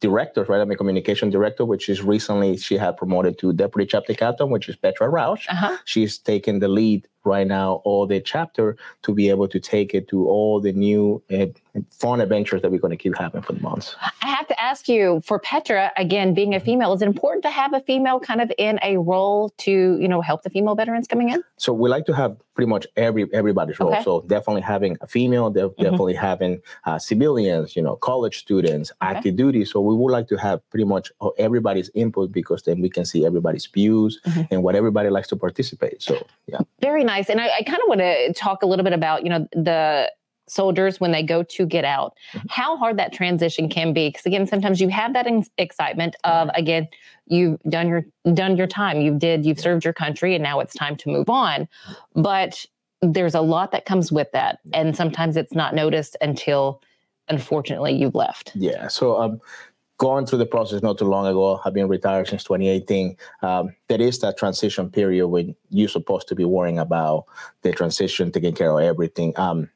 directors, 0.00 0.48
right? 0.50 0.60
I'm 0.60 0.70
a 0.70 0.76
communication 0.76 1.30
director, 1.30 1.64
which 1.64 1.88
is 1.88 2.02
recently 2.02 2.58
she 2.58 2.76
had 2.76 2.98
promoted 2.98 3.38
to 3.38 3.54
deputy 3.54 3.86
chapter 3.86 4.12
captain, 4.12 4.50
which 4.50 4.68
is 4.68 4.76
Petra 4.76 5.08
Rausch. 5.08 5.46
Uh-huh. 5.48 5.78
She's 5.86 6.18
taken 6.18 6.58
the 6.58 6.68
lead 6.68 7.08
right 7.24 7.46
now 7.46 7.80
all 7.84 8.06
the 8.06 8.20
chapter 8.20 8.76
to 9.02 9.14
be 9.14 9.28
able 9.30 9.48
to 9.48 9.60
take 9.60 9.94
it 9.94 10.08
to 10.08 10.26
all 10.28 10.60
the 10.60 10.72
new 10.72 11.22
uh, 11.32 11.46
fun 11.90 12.20
adventures 12.20 12.62
that 12.62 12.70
we're 12.70 12.78
going 12.80 12.90
to 12.90 12.96
keep 12.96 13.16
having 13.16 13.42
for 13.42 13.52
the 13.52 13.60
months. 13.60 13.94
I 14.22 14.28
have 14.28 14.46
to 14.48 14.60
ask 14.60 14.88
you 14.88 15.22
for 15.24 15.38
Petra 15.38 15.92
again, 15.96 16.34
being 16.34 16.54
a 16.54 16.60
female, 16.60 16.92
is 16.92 17.02
it 17.02 17.06
important 17.06 17.42
to 17.44 17.50
have 17.50 17.72
a 17.72 17.80
female 17.80 18.20
kind 18.20 18.40
of 18.40 18.52
in 18.58 18.78
a 18.82 18.96
role 18.98 19.50
to 19.58 19.70
you 20.00 20.08
know 20.08 20.20
help 20.20 20.42
the 20.42 20.50
female 20.50 20.74
veterans 20.74 21.06
coming 21.06 21.28
in? 21.30 21.42
So 21.58 21.72
we 21.72 21.88
like 21.88 22.06
to 22.06 22.12
have 22.12 22.36
pretty 22.54 22.68
much 22.68 22.86
every 22.96 23.26
everybody's 23.32 23.78
role. 23.80 23.92
Okay. 23.92 24.02
So 24.02 24.22
definitely 24.22 24.62
having 24.62 24.96
a 25.00 25.06
female, 25.06 25.50
de- 25.50 25.70
definitely 25.78 26.14
having 26.14 26.60
uh, 26.84 26.98
civilians, 26.98 27.76
you 27.76 27.82
know, 27.82 27.96
college 27.96 28.38
students, 28.38 28.90
Okay. 29.02 29.14
active 29.16 29.36
duty. 29.36 29.64
So 29.64 29.80
we 29.80 29.94
would 29.94 30.10
like 30.12 30.28
to 30.28 30.36
have 30.36 30.58
pretty 30.70 30.84
much 30.84 31.10
uh, 31.20 31.28
everybody's 31.38 31.90
input 31.94 32.32
because 32.32 32.62
then 32.62 32.80
we 32.80 32.90
can 32.90 33.04
see 33.04 33.24
everybody's 33.24 33.66
views 33.66 34.20
Mhm. 34.26 34.48
and 34.50 34.62
what 34.62 34.74
everybody 34.74 35.08
likes 35.08 35.28
to 35.28 35.36
participate. 35.36 36.02
So 36.02 36.26
yeah. 36.46 36.58
Very 36.80 37.04
nice. 37.04 37.11
And 37.28 37.40
I, 37.40 37.48
I 37.58 37.62
kind 37.62 37.78
of 37.82 37.88
want 37.88 38.00
to 38.00 38.32
talk 38.34 38.62
a 38.62 38.66
little 38.66 38.84
bit 38.84 38.92
about, 38.92 39.24
you 39.24 39.30
know, 39.30 39.46
the 39.52 40.10
soldiers 40.48 41.00
when 41.00 41.12
they 41.12 41.22
go 41.22 41.42
to 41.42 41.64
get 41.66 41.84
out, 41.84 42.16
Mm-hmm. 42.32 42.46
how 42.50 42.76
hard 42.76 42.98
that 42.98 43.12
transition 43.12 43.68
can 43.68 43.92
be. 43.92 44.08
Because 44.08 44.26
again, 44.26 44.46
sometimes 44.46 44.80
you 44.80 44.88
have 44.88 45.12
that 45.14 45.26
ex- 45.26 45.50
excitement 45.58 46.16
of 46.24 46.50
again, 46.54 46.88
you've 47.26 47.60
done 47.68 47.88
your 47.88 48.04
done 48.34 48.56
your 48.56 48.66
time, 48.66 49.00
you 49.00 49.18
did, 49.18 49.46
you've 49.46 49.60
served 49.60 49.84
your 49.84 49.94
country, 49.94 50.34
and 50.34 50.42
now 50.42 50.60
it's 50.60 50.74
time 50.74 50.96
to 50.96 51.08
move 51.10 51.30
on. 51.30 51.68
But 52.14 52.66
there's 53.00 53.34
a 53.34 53.40
lot 53.40 53.72
that 53.72 53.84
comes 53.84 54.12
with 54.12 54.30
that, 54.32 54.58
and 54.72 54.96
sometimes 54.96 55.36
it's 55.36 55.54
not 55.54 55.74
noticed 55.74 56.16
until, 56.20 56.82
unfortunately, 57.28 57.92
you've 57.94 58.14
left. 58.14 58.52
Yeah. 58.54 58.88
So 58.88 59.20
um, 59.20 59.40
going 60.02 60.26
through 60.26 60.38
the 60.40 60.46
process 60.46 60.82
not 60.82 60.98
too 60.98 61.04
long 61.04 61.26
ago, 61.28 61.60
I've 61.64 61.72
been 61.74 61.86
retired 61.86 62.26
since 62.26 62.42
2018. 62.42 63.16
Um, 63.42 63.72
there 63.86 64.02
is 64.02 64.18
that 64.18 64.36
transition 64.36 64.90
period 64.90 65.28
when 65.28 65.54
you're 65.70 65.88
supposed 65.88 66.26
to 66.28 66.34
be 66.34 66.44
worrying 66.44 66.80
about 66.80 67.26
the 67.62 67.70
transition, 67.70 68.32
taking 68.32 68.52
care 68.52 68.72
of 68.76 68.80
everything. 68.84 69.32
Um, 69.36 69.70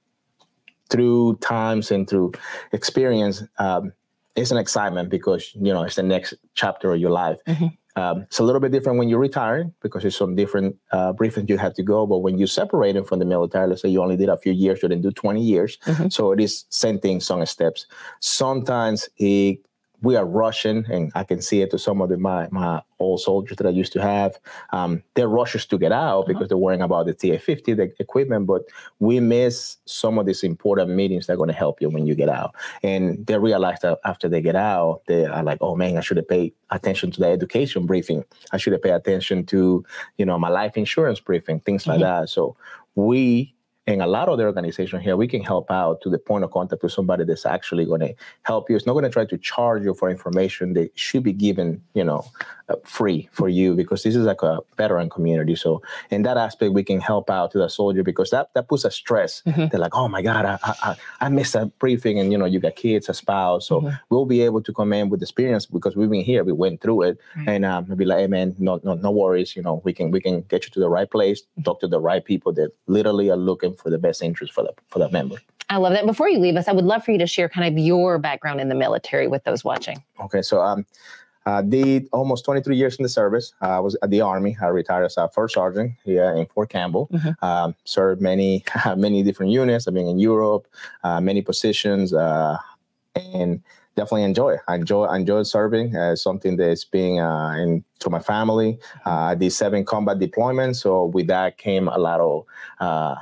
through 0.91 1.37
times 1.37 1.93
and 1.93 2.11
through 2.11 2.33
experience, 2.73 3.45
um, 3.59 3.93
it's 4.35 4.51
an 4.51 4.59
excitement 4.59 5.11
because 5.11 5.53
you 5.55 5.73
know 5.73 5.85
it's 5.85 5.95
the 5.97 6.03
next 6.03 6.35
chapter 6.55 6.93
of 6.93 7.01
your 7.01 7.11
life. 7.11 7.39
Mhm. 7.47 7.77
Um, 7.95 8.23
it's 8.23 8.41
a 8.41 8.45
little 8.45 8.61
bit 8.61 8.73
different 8.73 8.99
when 8.99 9.09
you 9.09 9.17
retire 9.19 9.71
because 9.81 10.05
it's 10.05 10.17
some 10.17 10.35
different 10.37 10.77
uh, 10.93 11.13
briefings 11.15 11.49
you 11.49 11.57
have 11.57 11.73
to 11.75 11.83
go. 11.83 12.05
But 12.07 12.19
when 12.19 12.37
you 12.37 12.47
separated 12.47 13.07
from 13.07 13.21
the 13.21 13.25
military, 13.25 13.69
let's 13.69 13.81
say 13.83 13.89
you 13.89 14.03
only 14.03 14.17
did 14.17 14.29
a 14.29 14.37
few 14.37 14.53
years, 14.53 14.83
you 14.83 14.89
didn't 14.89 15.03
do 15.03 15.13
20 15.13 15.41
years. 15.41 15.79
Mhm. 15.85 16.13
So 16.13 16.33
it 16.33 16.41
is 16.41 16.67
same 16.69 16.99
thing, 16.99 17.21
some 17.21 17.47
steps. 17.47 17.87
Sometimes 18.21 19.09
it, 19.17 19.66
we 20.03 20.17
are 20.17 20.27
rushing, 20.27 20.85
and 20.91 21.11
I 21.15 21.25
can 21.25 21.41
see 21.41 21.63
it 21.63 21.71
to 21.71 21.79
some 21.79 22.01
of 22.01 22.09
the, 22.09 22.19
my 22.19 22.49
my 22.51 22.83
old 22.99 23.21
soldiers 23.21 23.57
that 23.57 23.67
I 23.67 23.71
used 23.71 23.93
to 23.93 24.03
have. 24.03 24.39
Um, 24.71 25.03
they're 25.15 25.29
rushes 25.29 25.67
to 25.67 25.79
get 25.79 25.93
out 25.93 26.27
because 26.27 26.49
they're 26.49 26.57
worrying 26.57 26.83
about 26.83 27.07
the 27.07 27.15
TA50, 27.15 27.77
the 27.77 27.93
equipment, 27.99 28.47
but 28.47 28.63
we 28.99 29.21
miss 29.21 29.77
some 29.85 30.19
of 30.19 30.27
these 30.27 30.43
important 30.43 30.91
meetings 30.91 31.27
that 31.27 31.35
are 31.35 31.37
going 31.37 31.49
to 31.49 31.55
help 31.55 31.81
you 31.81 31.89
when 31.89 32.07
you 32.07 32.15
get 32.15 32.29
out. 32.29 32.55
And 32.83 33.27
they 33.27 33.39
realize 33.39 33.81
that 33.81 33.99
after 34.05 34.29
they 34.29 34.41
get 34.41 34.57
out, 34.57 35.03
they 35.07 35.27
are 35.27 35.43
like, 35.43 35.59
oh 35.61 35.77
man, 35.77 35.97
I 35.97 36.01
should 36.01 36.17
have 36.17 36.29
paid 36.29 36.53
attention 36.71 37.11
to 37.13 37.21
the 37.21 37.27
education 37.27 37.87
briefing. 37.87 38.25
I 38.53 38.59
should 38.59 38.73
have 38.73 38.83
paid 38.83 38.93
attention 38.93 39.47
to, 39.47 39.85
you 40.19 40.27
know, 40.27 40.39
my 40.39 40.49
life 40.49 40.77
insurance 40.77 41.21
briefing, 41.21 41.61
things 41.61 41.87
like 41.87 42.01
that. 42.01 42.29
So 42.29 42.57
we 42.95 43.55
and 43.87 44.03
a 44.03 44.07
lot 44.07 44.29
of 44.29 44.39
the 44.39 44.45
organization 44.45 45.01
here, 45.01 45.17
we 45.17 45.29
can 45.29 45.43
help 45.43 45.71
out 45.71 46.01
to 46.03 46.11
the 46.11 46.19
point 46.19 46.43
of 46.45 46.51
contact 46.51 46.83
with 46.83 46.93
somebody 46.93 47.25
that's 47.25 47.47
actually 47.47 47.85
going 47.85 48.01
to 48.01 48.15
help 48.43 48.69
you. 48.69 48.77
It's 48.77 48.87
not 48.87 48.95
going 48.95 49.05
to 49.05 49.11
try 49.11 49.25
to 49.27 49.39
charge 49.39 49.85
you 49.85 49.95
for 49.95 50.11
information 50.11 50.73
that 50.75 50.91
should 50.99 51.23
be 51.23 51.33
given, 51.33 51.83
you 51.95 52.03
know, 52.05 52.25
uh, 52.69 52.75
free 52.85 53.29
for 53.31 53.49
you 53.49 53.77
because 53.77 54.03
this 54.03 54.17
is 54.17 54.25
like 54.25 54.43
a 54.43 54.59
veteran 54.77 55.09
community. 55.09 55.55
So 55.55 55.83
in 56.11 56.23
that 56.23 56.37
aspect, 56.37 56.73
we 56.73 56.83
can 56.83 56.99
help 57.01 57.31
out 57.31 57.53
to 57.53 57.59
the 57.59 57.69
soldier 57.69 58.03
because 58.03 58.31
that 58.31 58.53
that 58.55 58.67
puts 58.69 58.85
a 58.85 58.91
stress. 58.91 59.43
Mhm. 59.47 59.71
They're 59.71 59.79
like, 59.79 59.95
oh 59.95 60.09
my 60.09 60.21
God, 60.21 60.45
I, 60.45 60.59
I 60.65 60.97
I- 61.21 61.29
missed 61.29 61.55
a 61.55 61.67
briefing, 61.79 62.19
and 62.19 62.33
you 62.33 62.39
know, 62.39 62.45
you 62.47 62.59
got 62.59 62.75
kids, 62.75 63.09
a 63.09 63.15
spouse, 63.15 63.69
so 63.69 63.93
we'll 64.11 64.27
be 64.27 64.41
able 64.43 64.63
to 64.63 64.73
come 64.73 64.93
in 64.93 65.11
with 65.11 65.23
experience 65.23 65.65
because 65.67 65.95
we've 65.95 66.11
been 66.11 66.25
here, 66.25 66.43
we 66.43 66.53
went 66.53 66.81
through 66.81 67.03
it, 67.03 67.19
Right. 67.37 67.49
and 67.51 67.65
um, 67.65 67.85
be 67.85 68.05
like, 68.05 68.19
hey 68.19 68.27
man, 68.27 68.57
no 68.59 68.81
no 68.83 68.95
no 68.95 69.11
worries, 69.13 69.55
you 69.55 69.63
know, 69.63 69.81
we 69.85 69.93
can 69.93 70.11
we 70.11 70.21
can 70.21 70.41
get 70.43 70.65
you 70.65 70.71
to 70.71 70.81
the 70.81 70.89
right 70.89 71.09
place, 71.09 71.43
talk 71.65 71.79
to 71.81 71.87
the 71.89 72.01
right 72.01 72.25
people 72.25 72.53
that 72.55 72.73
literally 72.89 73.31
are 73.31 73.37
looking 73.37 73.75
for 73.77 73.91
the 73.91 73.99
best 73.99 74.23
interest 74.23 74.53
for 74.53 74.63
the 74.63 74.73
for 74.89 74.99
that 74.99 75.13
member. 75.13 75.37
I 75.69 75.79
love 75.79 75.93
that. 75.95 76.07
Before 76.07 76.29
you 76.29 76.39
leave 76.39 76.57
us, 76.57 76.69
I 76.69 76.73
would 76.73 76.85
love 76.85 77.05
for 77.05 77.11
you 77.13 77.19
to 77.19 77.27
share 77.27 77.49
kind 77.49 77.67
of 77.67 77.83
your 77.83 78.19
background 78.19 78.61
in 78.61 78.69
the 78.69 78.75
military 78.75 79.27
with 79.27 79.43
those 79.45 79.65
watching. 79.65 80.03
Okay, 80.21 80.43
so 80.43 80.61
um, 80.61 80.87
I 81.45 81.63
did 81.63 82.09
almost 82.13 82.45
23 82.45 82.77
years 82.77 82.97
in 82.97 83.05
the 83.05 83.09
service. 83.09 83.53
I 83.61 83.79
was 83.81 83.97
at 84.03 84.11
the 84.11 84.21
Army. 84.21 84.57
I 84.61 84.67
retired 84.67 85.05
as 85.05 85.17
a 85.17 85.29
first 85.29 85.55
sergeant 85.55 85.93
here 86.05 86.35
in 86.35 86.47
Fort 86.47 86.71
Campbell. 86.71 87.09
Mhm. 87.13 87.43
Um, 87.43 87.75
served 87.85 88.21
many 88.21 88.65
many 88.97 89.23
different 89.23 89.53
units. 89.53 89.87
I've 89.87 89.95
been 89.95 90.09
in 90.09 90.19
Europe, 90.19 90.67
uh, 91.05 91.21
many 91.21 91.43
positions, 91.43 92.13
uh, 92.13 92.59
and 93.15 93.63
definitely 93.97 94.25
enjoy 94.25 94.55
it. 94.55 94.61
I 94.69 94.75
enjoy 94.75 95.05
I 95.05 95.17
enjoy 95.17 95.43
serving 95.45 95.95
as 95.95 96.21
something 96.21 96.57
that's 96.57 96.85
being 96.85 97.21
uh, 97.21 97.55
in 97.59 97.85
to 98.01 98.11
my 98.11 98.21
family. 98.21 98.79
Uh, 99.05 99.33
I 99.33 99.35
did 99.37 99.53
seven 99.53 99.85
combat 99.85 100.19
deployments, 100.19 100.77
so 100.77 101.07
with 101.07 101.29
that 101.29 101.59
came 101.59 101.89
a 101.89 101.99
lot 101.99 102.21
of 102.21 102.45
uh, 102.81 103.17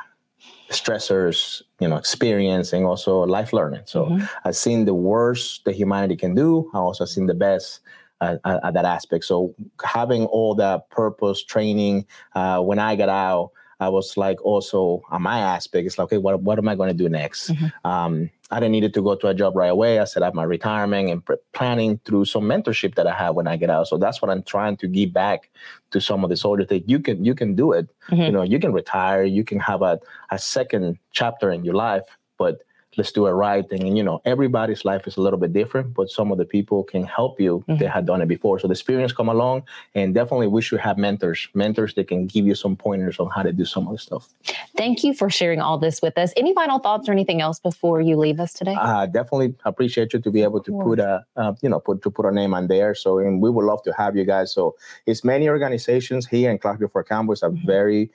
stressors, 0.71 1.63
you 1.81 1.89
know, 1.89 1.97
experience, 1.97 2.73
and 2.73 2.85
also 2.87 3.23
life 3.27 3.53
learning. 3.53 3.83
So. 3.87 4.07
Mhm. 4.07 4.29
I've 4.45 4.57
seen 4.57 4.85
the 4.85 4.95
worst 4.95 5.65
that 5.65 5.75
humanity 5.75 6.17
can 6.17 6.35
do. 6.35 6.71
I 6.75 6.79
also 6.79 7.05
seen 7.05 7.27
the 7.27 7.35
best 7.35 7.81
at, 8.21 8.41
at, 8.45 8.65
at 8.65 8.75
that 8.75 8.85
aspect. 8.85 9.25
So 9.25 9.55
having 9.85 10.27
all 10.27 10.55
that 10.57 10.89
purpose 10.91 11.43
training, 11.43 12.07
uh, 12.35 12.61
when 12.61 12.79
I 12.79 12.97
got 12.97 13.09
out, 13.09 13.51
I 13.81 13.89
was 13.89 14.17
like 14.17 14.43
also 14.45 15.03
on 15.11 15.23
my 15.23 15.41
aspect. 15.41 15.87
It's 15.87 15.99
like, 15.99 16.07
okay, 16.07 16.19
what 16.19 16.41
what 16.43 16.59
am 16.59 16.69
I 16.69 16.75
going 16.75 16.89
to 16.89 16.95
do 16.97 17.09
next? 17.09 17.51
Mhm. 17.51 17.73
Um, 17.85 18.31
I 18.55 18.61
didn't 18.61 18.71
need 18.71 18.85
it 18.85 18.95
to 18.95 19.03
go 19.03 19.17
to 19.17 19.27
a 19.27 19.35
job 19.35 19.57
right 19.57 19.73
away. 19.73 19.99
I 19.99 20.05
set 20.05 20.23
up 20.23 20.33
my 20.33 20.45
retirement 20.45 21.11
and 21.11 21.25
pre- 21.25 21.39
planning 21.55 21.99
through 22.05 22.27
some 22.27 22.45
mentorship 22.45 22.95
that 22.95 23.07
I 23.09 23.13
have 23.13 23.35
when 23.35 23.49
I 23.49 23.57
get 23.57 23.69
out. 23.69 23.89
So 23.89 23.99
that's 23.99 24.23
what 24.23 24.31
I'm 24.31 24.45
trying 24.45 24.77
to 24.77 24.87
give 24.87 25.13
back 25.13 25.51
to 25.91 26.01
some 26.01 26.23
of 26.23 26.31
the 26.31 26.37
soldiers 26.37 26.69
that 26.69 26.89
you 26.89 27.01
can 27.01 27.25
you 27.25 27.35
can 27.35 27.57
do 27.57 27.73
it. 27.73 27.89
Mhm. 28.11 28.27
You 28.27 28.33
know, 28.33 28.43
you 28.43 28.61
can 28.61 28.73
retire, 28.73 29.25
you 29.25 29.43
can 29.43 29.59
have 29.59 29.83
a, 29.83 29.99
a 30.31 30.39
second 30.39 30.99
chapter 31.11 31.51
in 31.51 31.65
your 31.65 31.75
life, 31.75 32.05
but 32.39 32.59
let's 32.97 33.13
do 33.13 33.27
it 33.27 33.31
right. 33.33 33.65
And 33.71 33.97
you 33.97 34.03
know, 34.03 34.21
everybody's 34.25 34.85
life 34.85 35.07
is 35.07 35.17
a 35.17 35.21
little 35.21 35.39
bit 35.39 35.53
different, 35.53 35.95
but 35.95 36.11
some 36.11 36.31
of 36.33 36.39
the 36.39 36.45
people 36.45 36.85
can 36.85 37.05
help 37.05 37.41
you 37.41 37.65
Mhm. 37.69 37.79
that 37.79 37.89
had 37.91 38.07
done 38.07 38.21
it 38.23 38.29
before. 38.29 38.59
So 38.59 38.69
the 38.69 38.73
experience 38.73 39.13
come 39.13 39.29
along, 39.29 39.63
and 39.95 40.15
definitely 40.15 40.47
we 40.49 40.63
should 40.63 40.81
have 40.81 40.99
mentors, 40.99 41.49
mentors 41.55 41.95
that 41.95 42.09
can 42.09 42.27
give 42.27 42.47
you 42.47 42.55
some 42.55 42.77
pointers 42.77 43.19
on 43.19 43.29
how 43.31 43.43
to 43.43 43.53
do 43.53 43.65
some 43.65 43.87
of 43.87 43.93
the 43.93 43.99
stuff. 43.99 44.29
Thank 44.77 45.05
you 45.05 45.15
for 45.15 45.31
sharing 45.31 45.61
all 45.61 45.79
this 45.79 46.01
with 46.03 46.17
us. 46.19 46.33
Any 46.37 46.53
final 46.55 46.79
thoughts 46.79 47.09
or 47.09 47.13
anything 47.13 47.41
else 47.41 47.59
before 47.61 48.01
you 48.01 48.17
leave 48.17 48.41
us 48.41 48.53
today? 48.53 48.75
uh, 48.79 49.07
definitely 49.07 49.55
appreciate 49.65 50.13
you 50.13 50.19
to 50.21 50.31
be 50.31 50.43
able 50.43 50.61
to 50.61 50.73
put 50.83 50.99
a 50.99 51.25
uh, 51.37 51.53
you 51.63 51.69
know 51.69 51.81
put 51.81 52.03
to 52.03 52.11
put 52.11 52.27
a 52.27 52.31
name 52.33 52.55
on 52.55 52.67
there. 52.67 52.95
So 52.95 53.19
and 53.19 53.41
we 53.41 53.51
would 53.51 53.65
love 53.65 53.83
to 53.85 53.93
have 53.93 54.17
you 54.17 54.25
guys. 54.25 54.53
So 54.53 54.75
it's 55.07 55.25
many 55.25 55.49
organizations 55.49 56.27
here 56.27 56.51
in 56.51 56.59
Clarksville 56.59 56.89
for 56.89 57.03
Campus, 57.03 57.43
a 57.43 57.49
Mhm. 57.51 57.67
very 57.67 58.11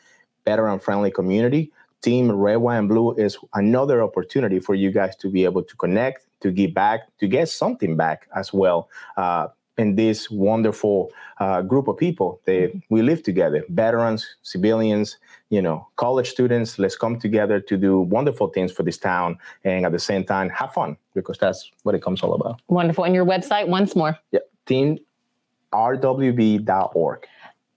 veteran 0.46 0.80
friendly 0.80 1.12
community. 1.12 1.72
Team 2.02 2.32
Red, 2.32 2.58
White, 2.58 2.78
and 2.78 2.90
Blue 2.90 3.14
is 3.16 3.38
another 3.54 4.02
opportunity 4.02 4.60
for 4.60 4.76
you 4.76 4.92
guys 4.92 5.16
to 5.18 5.30
be 5.30 5.44
able 5.44 5.64
to 5.64 5.76
connect, 5.76 6.28
to 6.42 6.52
give 6.52 6.74
back, 6.74 7.02
to 7.20 7.28
get 7.28 7.50
something 7.50 7.98
back 7.98 8.28
as 8.36 8.54
well. 8.54 8.90
Uh, 9.18 9.48
in 9.80 9.96
this 9.96 10.30
wonderful 10.30 11.12
uh, 11.40 11.62
group 11.62 11.88
of 11.88 11.98
people 11.98 12.42
that 12.46 12.70
we 12.90 13.02
live 13.02 13.24
together, 13.24 13.64
veterans, 13.70 14.36
civilians, 14.44 15.18
you 15.50 15.62
know, 15.62 15.88
college 15.96 16.30
students. 16.30 16.78
Let's 16.78 16.98
come 16.98 17.18
together 17.18 17.62
to 17.62 17.78
do 17.78 18.02
wonderful 18.02 18.48
things 18.50 18.74
for 18.74 18.84
this 18.84 18.98
town, 18.98 19.38
and 19.64 19.86
at 19.86 19.94
the 19.94 20.00
same 20.00 20.26
time 20.26 20.50
have 20.50 20.74
fun 20.74 20.98
because 21.16 21.38
that's 21.38 21.72
what 21.84 21.96
it 21.96 22.02
comes 22.02 22.22
all 22.22 22.34
about. 22.34 22.62
Wonderful. 22.68 23.06
And 23.06 23.16
your 23.16 23.26
website 23.26 23.70
once 23.70 23.96
more. 23.96 24.20
Yeah, 24.32 24.42
teamrwb.org. 25.72 27.28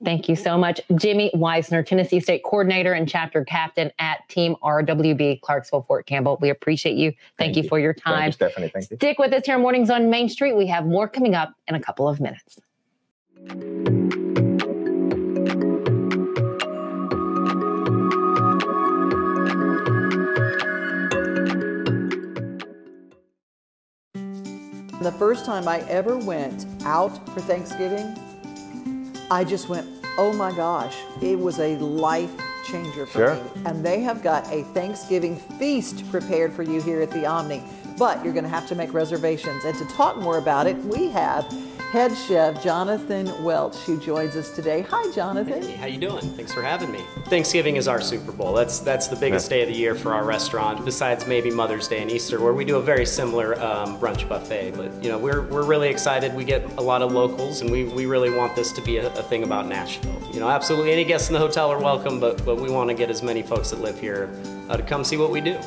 Thank 0.04 0.28
you 0.28 0.34
so 0.34 0.58
much, 0.58 0.80
Jimmy 0.96 1.30
Wiesner, 1.34 1.86
Tennessee 1.86 2.18
State 2.18 2.42
Coordinator 2.42 2.92
and 2.92 3.08
Chapter 3.08 3.44
Captain 3.44 3.92
at 4.00 4.28
Team 4.28 4.56
RWB 4.62 5.40
Clarksville 5.42 5.82
Fort 5.82 6.06
Campbell. 6.06 6.38
We 6.40 6.50
appreciate 6.50 6.96
you. 6.96 7.10
Thank, 7.10 7.22
Thank 7.38 7.56
you 7.56 7.62
you. 7.62 7.68
for 7.68 7.78
your 7.78 7.94
Thank 7.94 8.04
time. 8.04 8.26
you, 8.26 8.32
Stephanie. 8.32 8.68
Thank 8.68 8.90
you. 8.90 8.96
Stick 8.96 9.18
with 9.18 9.32
us 9.32 9.46
here 9.46 9.54
on 9.54 9.62
Mornings 9.62 9.90
on 9.90 10.10
Main 10.10 10.28
Street. 10.28 10.56
We 10.56 10.66
have 10.66 10.86
more 10.86 11.08
coming 11.08 11.34
up 11.34 11.54
in 11.68 11.76
a 11.76 11.80
couple 11.80 12.08
of 12.08 12.20
minutes. 12.20 12.58
The 25.00 25.12
first 25.18 25.44
time 25.44 25.66
I 25.66 25.80
ever 25.88 26.16
went 26.16 26.66
out 26.84 27.28
for 27.30 27.40
Thanksgiving, 27.40 28.16
I 29.32 29.44
just 29.44 29.70
went, 29.70 29.88
oh 30.18 30.34
my 30.34 30.52
gosh, 30.52 30.94
it 31.22 31.38
was 31.38 31.58
a 31.58 31.78
life 31.78 32.30
changer 32.66 33.06
for 33.06 33.12
Sure. 33.18 33.34
me. 33.36 33.50
And 33.64 33.82
they 33.82 34.00
have 34.00 34.22
got 34.22 34.46
a 34.52 34.62
Thanksgiving 34.74 35.36
feast 35.58 36.10
prepared 36.10 36.52
for 36.52 36.62
you 36.62 36.82
here 36.82 37.00
at 37.00 37.10
the 37.10 37.24
Omni. 37.24 37.62
But 37.96 38.22
you're 38.22 38.34
going 38.34 38.44
to 38.44 38.50
have 38.50 38.68
to 38.68 38.74
make 38.74 38.92
reservations. 38.92 39.64
And 39.64 39.74
to 39.78 39.86
talk 39.86 40.18
more 40.18 40.36
about 40.36 40.66
it, 40.66 40.76
we 40.84 41.08
have 41.12 41.50
head 41.92 42.16
chef 42.16 42.64
Jonathan 42.64 43.26
Welch, 43.44 43.76
who 43.80 44.00
joins 44.00 44.34
us 44.34 44.48
today. 44.48 44.80
Hi, 44.88 45.12
Jonathan. 45.12 45.62
Hey, 45.62 45.72
how 45.72 45.84
you 45.84 45.98
doing? 45.98 46.22
Thanks 46.22 46.50
for 46.50 46.62
having 46.62 46.90
me. 46.90 47.00
Thanksgiving 47.26 47.76
is 47.76 47.86
our 47.86 48.00
Super 48.00 48.32
Bowl. 48.32 48.54
That's 48.54 48.78
that's 48.78 49.08
the 49.08 49.16
biggest 49.16 49.50
day 49.50 49.60
of 49.60 49.68
the 49.68 49.74
year 49.74 49.94
for 49.94 50.14
our 50.14 50.24
restaurant, 50.24 50.86
besides 50.86 51.26
maybe 51.26 51.50
Mother's 51.50 51.86
Day 51.88 52.00
and 52.00 52.10
Easter, 52.10 52.40
where 52.40 52.54
we 52.54 52.64
do 52.64 52.76
a 52.76 52.82
very 52.82 53.04
similar 53.04 53.60
um, 53.60 54.00
brunch 54.00 54.26
buffet. 54.26 54.70
But 54.74 55.04
you 55.04 55.10
know, 55.10 55.18
we're 55.18 55.42
we're 55.42 55.66
really 55.66 55.90
excited. 55.90 56.32
We 56.34 56.44
get 56.44 56.64
a 56.78 56.80
lot 56.80 57.02
of 57.02 57.12
locals, 57.12 57.60
and 57.60 57.70
we, 57.70 57.84
we 57.84 58.06
really 58.06 58.30
want 58.30 58.56
this 58.56 58.72
to 58.72 58.80
be 58.80 58.96
a, 58.96 59.12
a 59.12 59.22
thing 59.22 59.42
about 59.42 59.66
Nashville. 59.66 60.18
You 60.32 60.40
know, 60.40 60.48
absolutely 60.48 60.92
any 60.92 61.04
guests 61.04 61.28
in 61.28 61.34
the 61.34 61.40
hotel 61.40 61.70
are 61.70 61.78
welcome, 61.78 62.18
but 62.18 62.42
but 62.46 62.56
we 62.56 62.70
want 62.70 62.88
to 62.88 62.94
get 62.94 63.10
as 63.10 63.22
many 63.22 63.42
folks 63.42 63.68
that 63.68 63.82
live 63.82 64.00
here 64.00 64.30
uh, 64.70 64.78
to 64.78 64.82
come 64.82 65.04
see 65.04 65.18
what 65.18 65.30
we 65.30 65.42
do. 65.42 65.58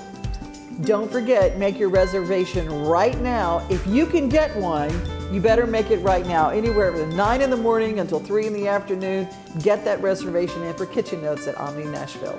Don't 0.82 1.10
forget, 1.10 1.58
make 1.58 1.79
your 1.79 1.88
reservation 1.88 2.67
right 2.84 3.17
now. 3.22 3.65
If 3.70 3.86
you 3.88 4.05
can 4.05 4.27
get 4.27 4.53
one, 4.58 4.91
you 5.34 5.39
better 5.39 5.65
make 5.65 5.89
it 5.89 6.00
right 6.00 6.27
now. 6.27 6.50
Anywhere 6.50 6.91
from 6.91 7.15
9 7.15 7.41
in 7.41 7.50
the 7.50 7.55
morning 7.55 8.00
until 8.00 8.20
3 8.20 8.48
in 8.48 8.53
the 8.53 8.67
afternoon, 8.67 9.29
get 9.63 9.86
that 9.86 10.01
reservation 10.01 10.62
in 10.63 10.75
for 10.75 10.86
Kitchen 10.86 11.22
Notes 11.22 11.48
at 11.48 11.58
Omni 11.58 11.86
Nashville. 11.86 12.38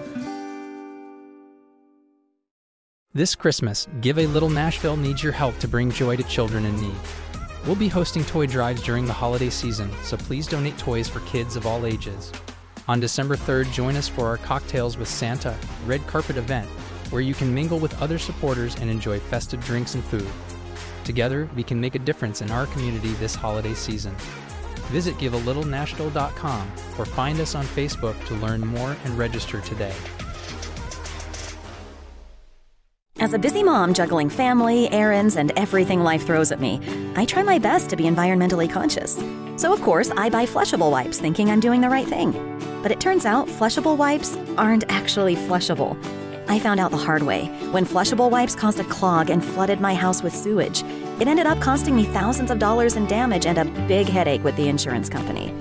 This 3.14 3.34
Christmas, 3.34 3.88
Give 4.02 4.18
a 4.18 4.26
Little 4.26 4.50
Nashville 4.50 4.98
needs 4.98 5.22
your 5.22 5.32
help 5.32 5.58
to 5.60 5.68
bring 5.68 5.90
joy 5.90 6.16
to 6.16 6.22
children 6.24 6.66
in 6.66 6.78
need. 6.78 7.00
We'll 7.64 7.74
be 7.74 7.88
hosting 7.88 8.22
toy 8.22 8.46
drives 8.46 8.82
during 8.82 9.06
the 9.06 9.14
holiday 9.14 9.48
season, 9.48 9.90
so 10.02 10.18
please 10.18 10.46
donate 10.46 10.76
toys 10.76 11.08
for 11.08 11.20
kids 11.20 11.56
of 11.56 11.66
all 11.66 11.86
ages. 11.86 12.30
On 12.86 13.00
December 13.00 13.34
3rd, 13.34 13.72
join 13.72 13.96
us 13.96 14.08
for 14.08 14.26
our 14.26 14.36
Cocktails 14.36 14.98
with 14.98 15.08
Santa 15.08 15.56
red 15.86 16.06
carpet 16.06 16.36
event 16.36 16.68
where 17.10 17.22
you 17.22 17.34
can 17.34 17.52
mingle 17.54 17.78
with 17.78 18.00
other 18.00 18.18
supporters 18.18 18.74
and 18.76 18.90
enjoy 18.90 19.18
festive 19.18 19.64
drinks 19.64 19.94
and 19.94 20.04
food. 20.04 20.28
Together, 21.04 21.48
we 21.54 21.62
can 21.62 21.80
make 21.80 21.94
a 21.94 22.00
difference 22.00 22.42
in 22.42 22.50
our 22.50 22.66
community 22.66 23.12
this 23.14 23.34
holiday 23.34 23.74
season. 23.74 24.14
Visit 24.90 25.14
givealittle.nashville.com 25.16 26.72
or 26.98 27.04
find 27.04 27.40
us 27.40 27.54
on 27.54 27.64
Facebook 27.64 28.22
to 28.26 28.34
learn 28.34 28.60
more 28.60 28.96
and 29.04 29.18
register 29.18 29.60
today. 29.60 29.94
As 33.18 33.32
a 33.32 33.38
busy 33.38 33.62
mom 33.62 33.94
juggling 33.94 34.28
family, 34.28 34.90
errands, 34.92 35.36
and 35.36 35.50
everything 35.56 36.02
life 36.04 36.26
throws 36.26 36.52
at 36.52 36.60
me, 36.60 36.80
I 37.16 37.24
try 37.24 37.42
my 37.42 37.58
best 37.58 37.88
to 37.90 37.96
be 37.96 38.04
environmentally 38.04 38.70
conscious. 38.70 39.16
So, 39.56 39.72
of 39.72 39.80
course, 39.80 40.10
I 40.16 40.28
buy 40.28 40.44
flushable 40.44 40.90
wipes 40.90 41.18
thinking 41.18 41.50
I'm 41.50 41.60
doing 41.60 41.80
the 41.80 41.88
right 41.88 42.06
thing. 42.06 42.32
But 42.82 42.92
it 42.92 43.00
turns 43.00 43.24
out 43.24 43.48
flushable 43.48 43.96
wipes 43.96 44.36
aren't 44.58 44.84
actually 44.90 45.34
flushable. 45.34 45.96
I 46.48 46.58
found 46.58 46.80
out 46.80 46.90
the 46.90 46.96
hard 46.96 47.22
way 47.22 47.46
when 47.70 47.84
flushable 47.84 48.30
wipes 48.30 48.54
caused 48.54 48.80
a 48.80 48.84
clog 48.84 49.30
and 49.30 49.44
flooded 49.44 49.80
my 49.80 49.94
house 49.94 50.22
with 50.22 50.34
sewage. 50.34 50.82
It 51.20 51.28
ended 51.28 51.46
up 51.46 51.60
costing 51.60 51.96
me 51.96 52.04
thousands 52.04 52.50
of 52.50 52.58
dollars 52.58 52.96
in 52.96 53.06
damage 53.06 53.46
and 53.46 53.58
a 53.58 53.64
big 53.86 54.08
headache 54.08 54.44
with 54.44 54.56
the 54.56 54.68
insurance 54.68 55.08
company. 55.08 55.52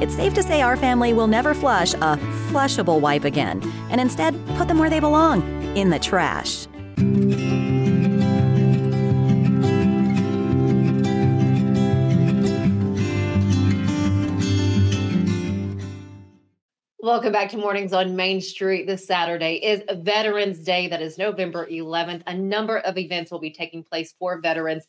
It's 0.00 0.14
safe 0.14 0.34
to 0.34 0.42
say 0.42 0.62
our 0.62 0.76
family 0.76 1.12
will 1.12 1.26
never 1.26 1.54
flush 1.54 1.94
a 1.94 2.16
flushable 2.50 3.00
wipe 3.00 3.24
again 3.24 3.62
and 3.90 4.00
instead 4.00 4.34
put 4.56 4.68
them 4.68 4.78
where 4.78 4.90
they 4.90 5.00
belong 5.00 5.42
in 5.76 5.90
the 5.90 5.98
trash. 5.98 6.66
Welcome 17.12 17.32
back 17.32 17.50
to 17.50 17.58
Mornings 17.58 17.92
on 17.92 18.16
Main 18.16 18.40
Street. 18.40 18.86
This 18.86 19.06
Saturday 19.06 19.56
is 19.56 19.82
Veterans 19.98 20.60
Day. 20.60 20.88
That 20.88 21.02
is 21.02 21.18
November 21.18 21.66
11th. 21.66 22.22
A 22.26 22.32
number 22.32 22.78
of 22.78 22.96
events 22.96 23.30
will 23.30 23.38
be 23.38 23.50
taking 23.50 23.84
place 23.84 24.14
for 24.18 24.40
veterans 24.40 24.86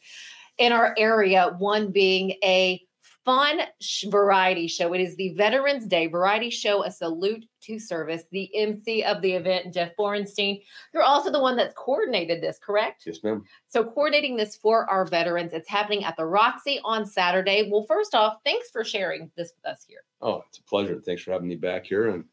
in 0.58 0.72
our 0.72 0.96
area, 0.98 1.54
one 1.58 1.92
being 1.92 2.36
a 2.42 2.82
fun 3.26 3.62
sh- 3.80 4.06
variety 4.10 4.68
show. 4.68 4.94
It 4.94 5.02
is 5.02 5.16
the 5.16 5.34
Veterans 5.34 5.86
Day 5.86 6.08
variety 6.08 6.50
show, 6.50 6.84
a 6.84 6.92
salute 6.92 7.46
to 7.62 7.80
service. 7.80 8.24
The 8.32 8.50
MC 8.56 9.04
of 9.04 9.22
the 9.22 9.34
event, 9.34 9.74
Jeff 9.74 9.92
Bornstein. 9.98 10.62
You're 10.94 11.04
also 11.04 11.32
the 11.32 11.40
one 11.40 11.56
that's 11.56 11.74
coordinated 11.76 12.42
this, 12.42 12.60
correct? 12.60 13.04
Yes, 13.06 13.24
ma'am. 13.24 13.44
So, 13.68 13.84
coordinating 13.84 14.36
this 14.36 14.56
for 14.56 14.90
our 14.90 15.06
veterans, 15.06 15.54
it's 15.54 15.70
happening 15.70 16.04
at 16.04 16.18
the 16.18 16.26
Roxy 16.26 16.80
on 16.84 17.06
Saturday. 17.06 17.70
Well, 17.72 17.86
first 17.88 18.16
off, 18.16 18.38
thanks 18.46 18.70
for 18.70 18.84
sharing 18.84 19.32
this 19.38 19.54
with 19.56 19.72
us 19.72 19.86
here. 19.88 20.02
Oh, 20.22 20.44
it's 20.50 20.60
a 20.60 20.64
pleasure. 20.64 21.02
Thanks 21.06 21.24
for 21.24 21.32
having 21.32 21.48
me 21.48 21.56
back 21.56 21.86
here. 21.86 22.10
And 22.10 22.26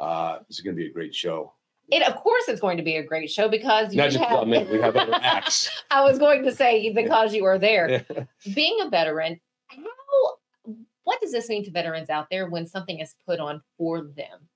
uh, 0.00 0.38
this 0.48 0.58
is 0.58 0.64
going 0.64 0.76
to 0.76 0.80
be 0.80 0.88
a 0.88 0.92
great 0.92 1.14
show. 1.14 1.54
It, 1.90 2.02
of 2.02 2.16
course, 2.16 2.44
it's 2.48 2.60
going 2.60 2.78
to 2.78 2.82
be 2.82 2.96
a 2.96 3.02
great 3.02 3.30
show 3.30 3.48
because 3.48 3.92
you 3.92 3.98
Not 3.98 4.10
just, 4.10 4.24
have. 4.24 4.40
I 4.40 4.44
mean, 4.44 4.68
we 4.70 4.80
have 4.80 4.96
other 4.96 5.14
acts. 5.22 5.68
I 5.90 6.02
was 6.02 6.18
going 6.18 6.42
to 6.44 6.54
say 6.54 6.90
because 6.92 7.34
you 7.34 7.44
are 7.44 7.58
there. 7.58 8.06
Being 8.54 8.78
a 8.80 8.88
veteran, 8.88 9.38
how 9.66 9.76
what 11.04 11.20
does 11.20 11.32
this 11.32 11.48
mean 11.48 11.64
to 11.64 11.70
veterans 11.70 12.10
out 12.10 12.28
there 12.30 12.48
when 12.48 12.66
something 12.66 13.00
is 13.00 13.14
put 13.26 13.40
on 13.40 13.62
for 13.78 14.02
them? 14.02 14.48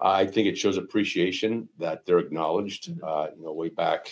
I 0.00 0.24
think 0.26 0.46
it 0.46 0.56
shows 0.56 0.76
appreciation 0.78 1.68
that 1.78 2.06
they're 2.06 2.18
acknowledged. 2.18 2.90
Mhm. 2.90 3.00
Uh, 3.02 3.30
you 3.36 3.44
know, 3.44 3.52
way 3.52 3.68
back, 3.68 4.10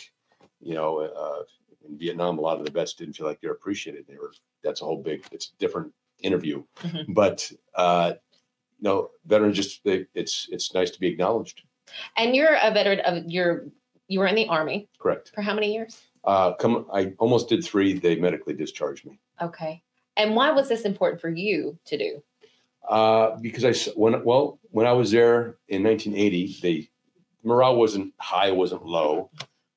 you 0.61 0.75
know, 0.75 0.99
uh, 1.01 1.43
in 1.89 1.97
Vietnam, 1.99 2.39
a 2.39 2.41
lot 2.43 2.59
of 2.59 2.67
the 2.67 2.71
vets 2.73 2.95
didn't 2.95 3.15
feel 3.15 3.27
like 3.27 3.41
they're 3.41 3.53
appreciated. 3.53 4.07
They 4.07 4.17
were. 4.17 4.33
That's 4.63 4.83
a 4.83 4.85
whole 4.85 5.01
big. 5.03 5.25
It's 5.33 5.53
a 5.55 5.59
different 5.59 5.93
interview, 6.21 6.65
Mhm. 6.79 7.15
but 7.15 7.51
uh, 7.75 8.15
no, 8.81 9.11
veterans 9.25 9.57
just. 9.57 9.83
They, 9.85 10.07
it's 10.15 10.49
it's 10.51 10.75
nice 10.75 10.91
to 10.91 11.01
be 11.01 11.07
acknowledged. 11.07 11.63
And 12.17 12.35
you're 12.37 12.57
a 12.63 12.71
veteran 12.73 13.01
of 13.01 13.25
you're 13.31 13.69
you 14.09 14.19
were 14.19 14.27
in 14.27 14.35
the 14.35 14.47
army 14.49 14.89
Correct. 14.99 15.31
for 15.35 15.41
how 15.43 15.55
many 15.55 15.73
years? 15.73 16.03
Uh, 16.25 16.53
come. 16.55 16.87
I 16.93 17.15
almost 17.19 17.49
did 17.49 17.65
three. 17.65 17.93
They 17.99 18.17
medically 18.17 18.53
discharged 18.55 19.07
me. 19.07 19.19
Okay. 19.41 19.83
And 20.19 20.35
why 20.35 20.51
was 20.51 20.69
this 20.69 20.83
important 20.83 21.21
for 21.21 21.31
you 21.31 21.79
to 21.87 21.97
do? 21.97 22.23
Uh, 22.87 23.37
because 23.41 23.65
I 23.65 23.91
when 23.93 24.23
well 24.25 24.59
when 24.71 24.87
I 24.87 24.93
was 24.93 25.13
there 25.13 25.57
in 25.69 25.85
1980, 25.85 26.59
they 26.61 26.91
morale 27.45 27.77
wasn't 27.77 28.13
high, 28.19 28.51
wasn't 28.51 28.85
low. 28.85 29.31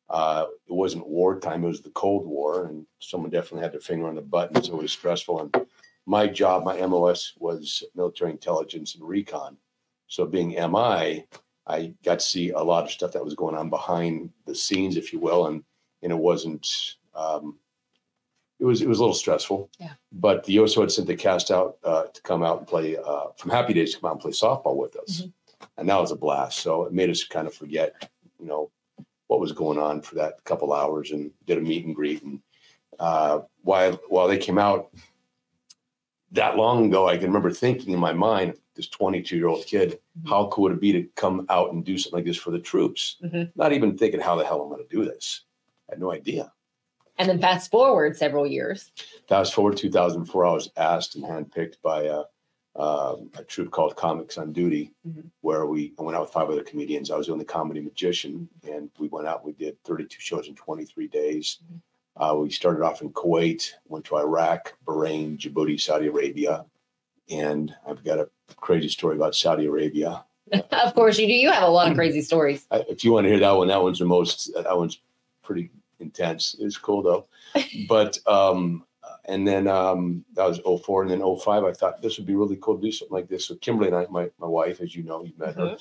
Uh, 0.09 0.45
it 0.67 0.73
wasn't 0.73 1.07
wartime; 1.07 1.63
it 1.63 1.67
was 1.67 1.81
the 1.81 1.91
Cold 1.91 2.25
War, 2.25 2.65
and 2.65 2.85
someone 2.99 3.29
definitely 3.29 3.61
had 3.61 3.71
their 3.71 3.79
finger 3.79 4.07
on 4.07 4.15
the 4.15 4.21
button, 4.21 4.61
so 4.63 4.73
it 4.73 4.81
was 4.81 4.91
stressful. 4.91 5.41
And 5.41 5.67
my 6.05 6.27
job, 6.27 6.65
my 6.65 6.85
MOS, 6.85 7.33
was 7.37 7.83
military 7.95 8.31
intelligence 8.31 8.95
and 8.95 9.07
recon. 9.07 9.57
So 10.07 10.25
being 10.25 10.49
MI, 10.49 11.25
I 11.67 11.93
got 12.03 12.19
to 12.19 12.25
see 12.25 12.49
a 12.49 12.59
lot 12.59 12.83
of 12.83 12.91
stuff 12.91 13.13
that 13.13 13.23
was 13.23 13.35
going 13.35 13.55
on 13.55 13.69
behind 13.69 14.31
the 14.45 14.55
scenes, 14.55 14.97
if 14.97 15.13
you 15.13 15.19
will, 15.19 15.47
and 15.47 15.63
and 16.01 16.11
it 16.11 16.17
wasn't. 16.17 16.95
Um, 17.13 17.57
it 18.61 18.65
was 18.65 18.81
it 18.81 18.87
was 18.87 18.99
a 18.99 19.01
little 19.01 19.15
stressful. 19.15 19.69
Yeah. 19.79 19.93
But 20.11 20.43
the 20.45 20.53
USO 20.53 20.81
had 20.81 20.91
sent 20.91 21.07
the 21.07 21.15
cast 21.15 21.49
out 21.51 21.77
uh, 21.83 22.03
to 22.03 22.21
come 22.21 22.43
out 22.43 22.59
and 22.59 22.67
play 22.67 22.95
uh, 22.95 23.25
from 23.35 23.51
Happy 23.51 23.73
Days 23.73 23.93
to 23.93 23.99
come 23.99 24.09
out 24.09 24.13
and 24.13 24.21
play 24.21 24.31
softball 24.31 24.75
with 24.77 24.95
us, 24.97 25.23
and 25.77 25.89
that 25.89 25.99
was 25.99 26.11
a 26.11 26.15
blast. 26.15 26.59
So 26.59 26.85
it 26.85 26.93
made 26.93 27.09
us 27.09 27.23
kind 27.23 27.47
of 27.47 27.53
forget, 27.55 28.07
you 28.39 28.45
know, 28.45 28.69
what 29.27 29.39
was 29.39 29.51
going 29.51 29.79
on 29.79 30.01
for 30.01 30.15
that 30.15 30.43
couple 30.45 30.71
hours, 30.73 31.11
and 31.11 31.31
did 31.47 31.57
a 31.57 31.61
meet 31.61 31.85
and 31.85 31.95
greet. 31.95 32.21
And 32.23 32.39
uh, 32.99 33.39
while 33.63 33.99
while 34.09 34.27
they 34.27 34.37
came 34.37 34.59
out 34.59 34.91
that 36.33 36.55
long 36.55 36.85
ago, 36.85 37.07
I 37.09 37.17
can 37.17 37.27
remember 37.27 37.51
thinking 37.51 37.93
in 37.93 37.99
my 37.99 38.13
mind, 38.13 38.53
this 38.75 38.87
22 38.87 39.35
year 39.35 39.47
old 39.47 39.65
kid, 39.65 39.99
how 40.27 40.47
cool 40.47 40.63
would 40.63 40.73
it 40.73 40.79
be 40.81 40.91
to 40.93 41.03
come 41.15 41.45
out 41.49 41.73
and 41.73 41.83
do 41.83 41.97
something 41.97 42.19
like 42.19 42.25
this 42.25 42.37
for 42.37 42.51
the 42.51 42.59
troops? 42.59 43.17
Mhm. 43.23 43.51
Not 43.55 43.73
even 43.73 43.97
thinking 43.97 44.21
how 44.21 44.35
the 44.35 44.45
hell 44.45 44.61
I'm 44.61 44.69
going 44.69 44.87
to 44.87 44.95
do 44.95 45.03
this. 45.03 45.41
I 45.89 45.93
had 45.93 45.99
no 45.99 46.11
idea. 46.13 46.53
And 47.21 47.29
then 47.29 47.39
fast 47.39 47.69
forward 47.69 48.17
several 48.17 48.47
years. 48.47 48.91
Fast 49.29 49.53
forward 49.53 49.77
2004, 49.77 50.43
I 50.45 50.51
was 50.53 50.71
asked 50.75 51.15
and 51.15 51.23
handpicked 51.23 51.75
by 51.83 52.05
a, 52.05 52.23
um 52.75 53.29
a 53.37 53.43
troop 53.43 53.69
called 53.69 53.95
Comics 53.95 54.39
on 54.39 54.51
Duty, 54.53 54.91
Mhm. 55.07 55.29
where 55.41 55.67
we 55.67 55.93
I 55.99 56.01
went 56.01 56.15
out 56.17 56.21
with 56.23 56.31
five 56.31 56.49
other 56.49 56.63
comedians. 56.63 57.11
I 57.11 57.17
was 57.17 57.27
the 57.27 57.33
only 57.33 57.45
comedy 57.45 57.79
magician, 57.79 58.49
and 58.67 58.89
we 58.97 59.07
went 59.09 59.27
out. 59.27 59.45
We 59.45 59.51
did 59.51 59.77
32 59.83 60.19
shows 60.19 60.47
in 60.47 60.55
23 60.55 61.07
days. 61.07 61.59
Uh, 62.17 62.35
we 62.39 62.49
started 62.49 62.81
off 62.83 63.01
in 63.03 63.11
Kuwait, 63.13 63.69
went 63.87 64.05
to 64.05 64.17
Iraq, 64.17 64.73
Bahrain, 64.85 65.37
Djibouti, 65.37 65.79
Saudi 65.79 66.07
Arabia, 66.07 66.65
and 67.29 67.75
I've 67.87 68.03
got 68.03 68.17
a 68.19 68.29
crazy 68.55 68.87
story 68.89 69.15
about 69.15 69.35
Saudi 69.35 69.67
Arabia. 69.67 70.25
of 70.71 70.95
course 70.95 71.19
you 71.19 71.27
do. 71.27 71.33
You 71.33 71.51
have 71.51 71.63
a 71.63 71.67
lot 71.69 71.87
of 71.89 71.95
crazy 71.95 72.21
stories. 72.21 72.65
I, 72.71 72.83
if 72.89 73.03
you 73.03 73.11
want 73.11 73.25
to 73.25 73.29
hear 73.29 73.39
that 73.41 73.51
one, 73.51 73.67
that 73.67 73.83
one's 73.83 73.99
the 73.99 74.05
most. 74.05 74.51
That 74.55 74.75
one's 74.77 74.99
pretty 75.43 75.69
intense. 76.01 76.55
It's 76.59 76.77
cool 76.77 77.01
though. 77.03 77.27
but 77.87 78.17
um, 78.27 78.83
and 79.25 79.47
then 79.47 79.67
um, 79.67 80.25
that 80.33 80.47
was 80.47 80.59
04. 80.83 81.03
and 81.03 81.11
then 81.11 81.37
05, 81.37 81.63
I 81.63 81.73
thought 81.73 82.01
this 82.01 82.17
would 82.17 82.25
be 82.27 82.35
really 82.35 82.57
cool 82.61 82.75
to 82.75 82.81
do 82.81 82.91
something 82.91 83.13
like 83.15 83.27
this. 83.29 83.45
So 83.47 83.55
Kimberly 83.55 83.89
and 83.89 83.97
I, 83.97 84.07
my 84.09 84.29
my 84.39 84.47
wife, 84.47 84.81
as 84.81 84.95
you 84.95 85.03
know, 85.03 85.23
you 85.23 85.33
met 85.37 85.55
her. 85.55 85.77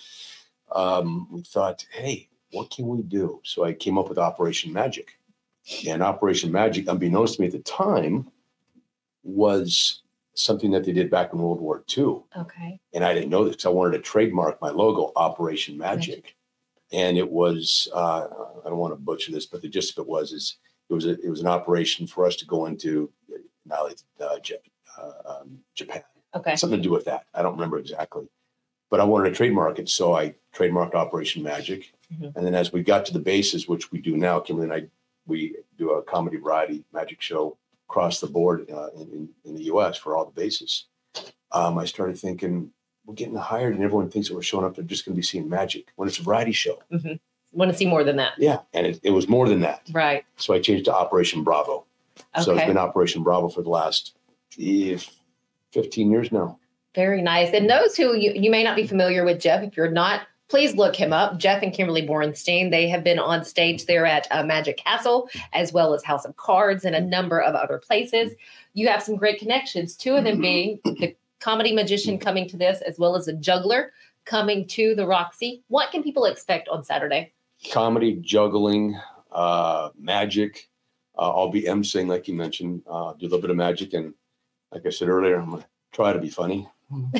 Um, 0.72 1.26
we 1.30 1.42
thought, 1.42 1.84
hey, 1.90 2.28
what 2.52 2.70
can 2.70 2.86
we 2.86 3.02
do? 3.02 3.40
So 3.44 3.64
I 3.64 3.72
came 3.72 3.98
up 3.98 4.08
with 4.08 4.18
Operation 4.18 4.72
Magic, 4.72 5.18
and 5.86 6.02
Operation 6.02 6.52
Magic, 6.52 6.86
unbeknownst 6.88 7.36
to 7.36 7.40
me 7.42 7.46
at 7.46 7.52
the 7.52 7.58
time, 7.60 8.30
was 9.22 10.02
something 10.34 10.70
that 10.70 10.84
they 10.84 10.92
did 10.92 11.10
back 11.10 11.32
in 11.32 11.38
World 11.38 11.60
War 11.60 11.84
II 11.96 12.22
Okay. 12.36 12.80
and 12.94 13.04
I 13.04 13.12
didn't 13.12 13.30
know 13.30 13.44
this 13.44 13.56
because 13.56 13.66
I 13.66 13.70
wanted 13.70 13.96
to 13.98 14.02
trademark 14.02 14.60
my 14.62 14.70
logo, 14.70 15.12
Operation 15.16 15.76
Magic. 15.76 16.34
And 16.92 17.16
it 17.16 17.30
was 17.30 17.88
uh, 17.94 18.26
I 18.64 18.68
don't 18.68 18.78
want 18.78 18.92
to 18.94 19.00
butcher 19.00 19.32
this, 19.32 19.46
but 19.46 19.62
the 19.62 19.68
gist 19.68 19.96
of 19.96 20.02
it 20.02 20.08
was 20.08 20.32
is 20.32 20.56
it 20.88 20.94
was 20.94 21.06
a, 21.06 21.10
it 21.20 21.30
was 21.30 21.40
an 21.40 21.46
operation 21.46 22.06
for 22.06 22.26
us 22.26 22.36
to 22.36 22.46
go 22.46 22.66
into 22.66 23.10
annihilate 23.64 24.02
uh, 24.20 24.36
uh, 24.98 25.12
um, 25.26 25.58
Japan. 25.74 26.02
Okay. 26.34 26.56
Something 26.56 26.78
to 26.78 26.82
do 26.82 26.92
with 26.92 27.04
that. 27.06 27.26
I 27.34 27.42
don't 27.42 27.54
remember 27.54 27.78
exactly. 27.78 28.28
But 28.90 29.00
I 29.00 29.04
wanted 29.04 29.30
to 29.30 29.36
trademark 29.36 29.78
it, 29.78 29.88
so 29.88 30.16
I 30.16 30.34
trademarked 30.54 30.94
Operation 30.94 31.42
Magic. 31.42 31.92
Mhm. 32.12 32.34
And 32.34 32.44
then 32.46 32.54
as 32.54 32.72
we 32.72 32.82
got 32.82 33.04
to 33.06 33.12
the 33.12 33.20
bases, 33.20 33.68
which 33.68 33.92
we 33.92 34.00
do 34.00 34.16
now, 34.16 34.40
Kimberly 34.40 34.68
and 34.68 34.74
I, 34.74 34.88
we 35.26 35.56
do 35.78 35.90
a 35.92 36.02
comedy 36.02 36.38
variety 36.38 36.84
magic 36.92 37.20
show 37.20 37.56
across 37.88 38.20
the 38.20 38.26
board 38.26 38.68
uh, 38.70 38.88
in, 38.96 39.02
in, 39.12 39.28
in 39.44 39.54
the 39.54 39.64
U.S. 39.64 39.96
for 39.96 40.16
all 40.16 40.24
the 40.24 40.32
bases. 40.32 40.86
Um, 41.52 41.78
I 41.78 41.84
started 41.84 42.18
thinking 42.18 42.72
we're 43.10 43.16
getting 43.16 43.34
hired, 43.34 43.74
and 43.74 43.82
everyone 43.82 44.08
thinks 44.08 44.28
that 44.28 44.34
we're 44.34 44.42
showing 44.42 44.64
up. 44.64 44.76
They're 44.76 44.84
just 44.84 45.04
going 45.04 45.14
to 45.14 45.16
be 45.16 45.22
seeing 45.22 45.48
magic 45.48 45.88
when 45.96 46.08
it's 46.08 46.18
a 46.18 46.22
variety 46.22 46.52
show. 46.52 46.78
Want 47.52 47.72
to 47.72 47.76
see 47.76 47.86
more 47.86 48.04
than 48.04 48.16
that. 48.16 48.34
Yeah, 48.38 48.60
and 48.72 48.86
it, 48.86 49.00
it 49.02 49.10
was 49.10 49.28
more 49.28 49.48
than 49.48 49.60
that. 49.60 49.82
Right. 49.90 50.24
So 50.36 50.54
I 50.54 50.60
changed 50.60 50.84
to 50.84 50.94
Operation 50.94 51.42
Bravo. 51.42 51.84
So 52.40 52.54
it's 52.54 52.64
been 52.64 52.78
Operation 52.78 53.24
Bravo 53.24 53.48
for 53.48 53.62
the 53.62 53.70
last 53.70 54.14
eh, 54.60 54.96
15 55.72 56.10
years 56.12 56.30
now. 56.30 56.60
Very 56.94 57.22
nice. 57.22 57.52
And 57.52 57.68
those 57.68 57.96
who 57.96 58.16
you, 58.16 58.32
you 58.34 58.52
may 58.52 58.62
not 58.62 58.76
be 58.76 58.86
familiar 58.86 59.24
with 59.24 59.40
Jeff, 59.40 59.64
if 59.64 59.76
you're 59.76 59.90
not, 59.90 60.22
please 60.48 60.76
look 60.76 60.94
him 60.94 61.12
up. 61.12 61.38
Jeff 61.38 61.62
and 61.62 61.72
Kimberly 61.72 62.06
Bornstein. 62.06 62.70
They 62.70 62.88
have 62.88 63.02
been 63.02 63.18
on 63.18 63.44
stage 63.44 63.86
there 63.86 64.06
at 64.06 64.28
uh, 64.30 64.44
Magic 64.44 64.76
Castle, 64.76 65.28
as 65.52 65.72
well 65.72 65.92
as 65.92 66.04
House 66.04 66.24
of 66.24 66.36
Cards 66.36 66.84
and 66.84 66.94
a 66.94 67.00
number 67.00 67.40
of 67.40 67.56
other 67.56 67.78
places. 67.78 68.34
You 68.74 68.86
have 68.88 69.02
some 69.02 69.16
great 69.16 69.40
connections, 69.40 69.96
two 69.96 70.14
of 70.14 70.22
them 70.22 70.40
being 70.40 70.78
the 70.84 71.16
comedy 71.40 71.74
magician 71.74 72.18
coming 72.18 72.48
to 72.48 72.56
this, 72.56 72.80
as 72.82 72.98
well 72.98 73.16
as 73.16 73.28
a 73.28 73.32
juggler 73.32 73.92
coming 74.24 74.66
to 74.68 74.94
the 74.94 75.06
Roxy. 75.06 75.62
What 75.68 75.90
can 75.90 76.02
people 76.02 76.26
expect 76.26 76.68
on 76.68 76.84
Saturday? 76.84 77.32
Comedy, 77.72 78.18
juggling, 78.20 78.98
uh, 79.32 79.90
magic. 79.98 80.68
Uh, 81.18 81.30
I'll 81.30 81.50
be 81.50 81.62
emceeing, 81.62 82.06
like 82.06 82.28
you 82.28 82.34
mentioned, 82.34 82.82
uh, 82.88 83.14
do 83.14 83.24
a 83.24 83.26
little 83.26 83.40
bit 83.40 83.50
of 83.50 83.56
magic. 83.56 83.94
And 83.94 84.14
like 84.72 84.86
I 84.86 84.90
said 84.90 85.08
earlier, 85.08 85.36
I'm 85.36 85.58
to 85.58 85.66
try 85.92 86.12
to 86.12 86.18
be 86.18 86.30
funny. 86.30 86.68
you 86.90 87.10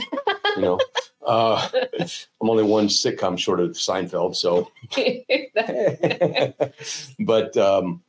know, 0.59 0.79
uh, 1.27 1.69
I'm 2.01 2.51
only 2.51 2.65
one 2.65 2.89
sitcom 2.89 3.39
short 3.39 3.61
of 3.61 3.71
Seinfeld. 3.71 4.37
So, 4.37 4.71
but 7.21 7.57
um, 7.57 8.03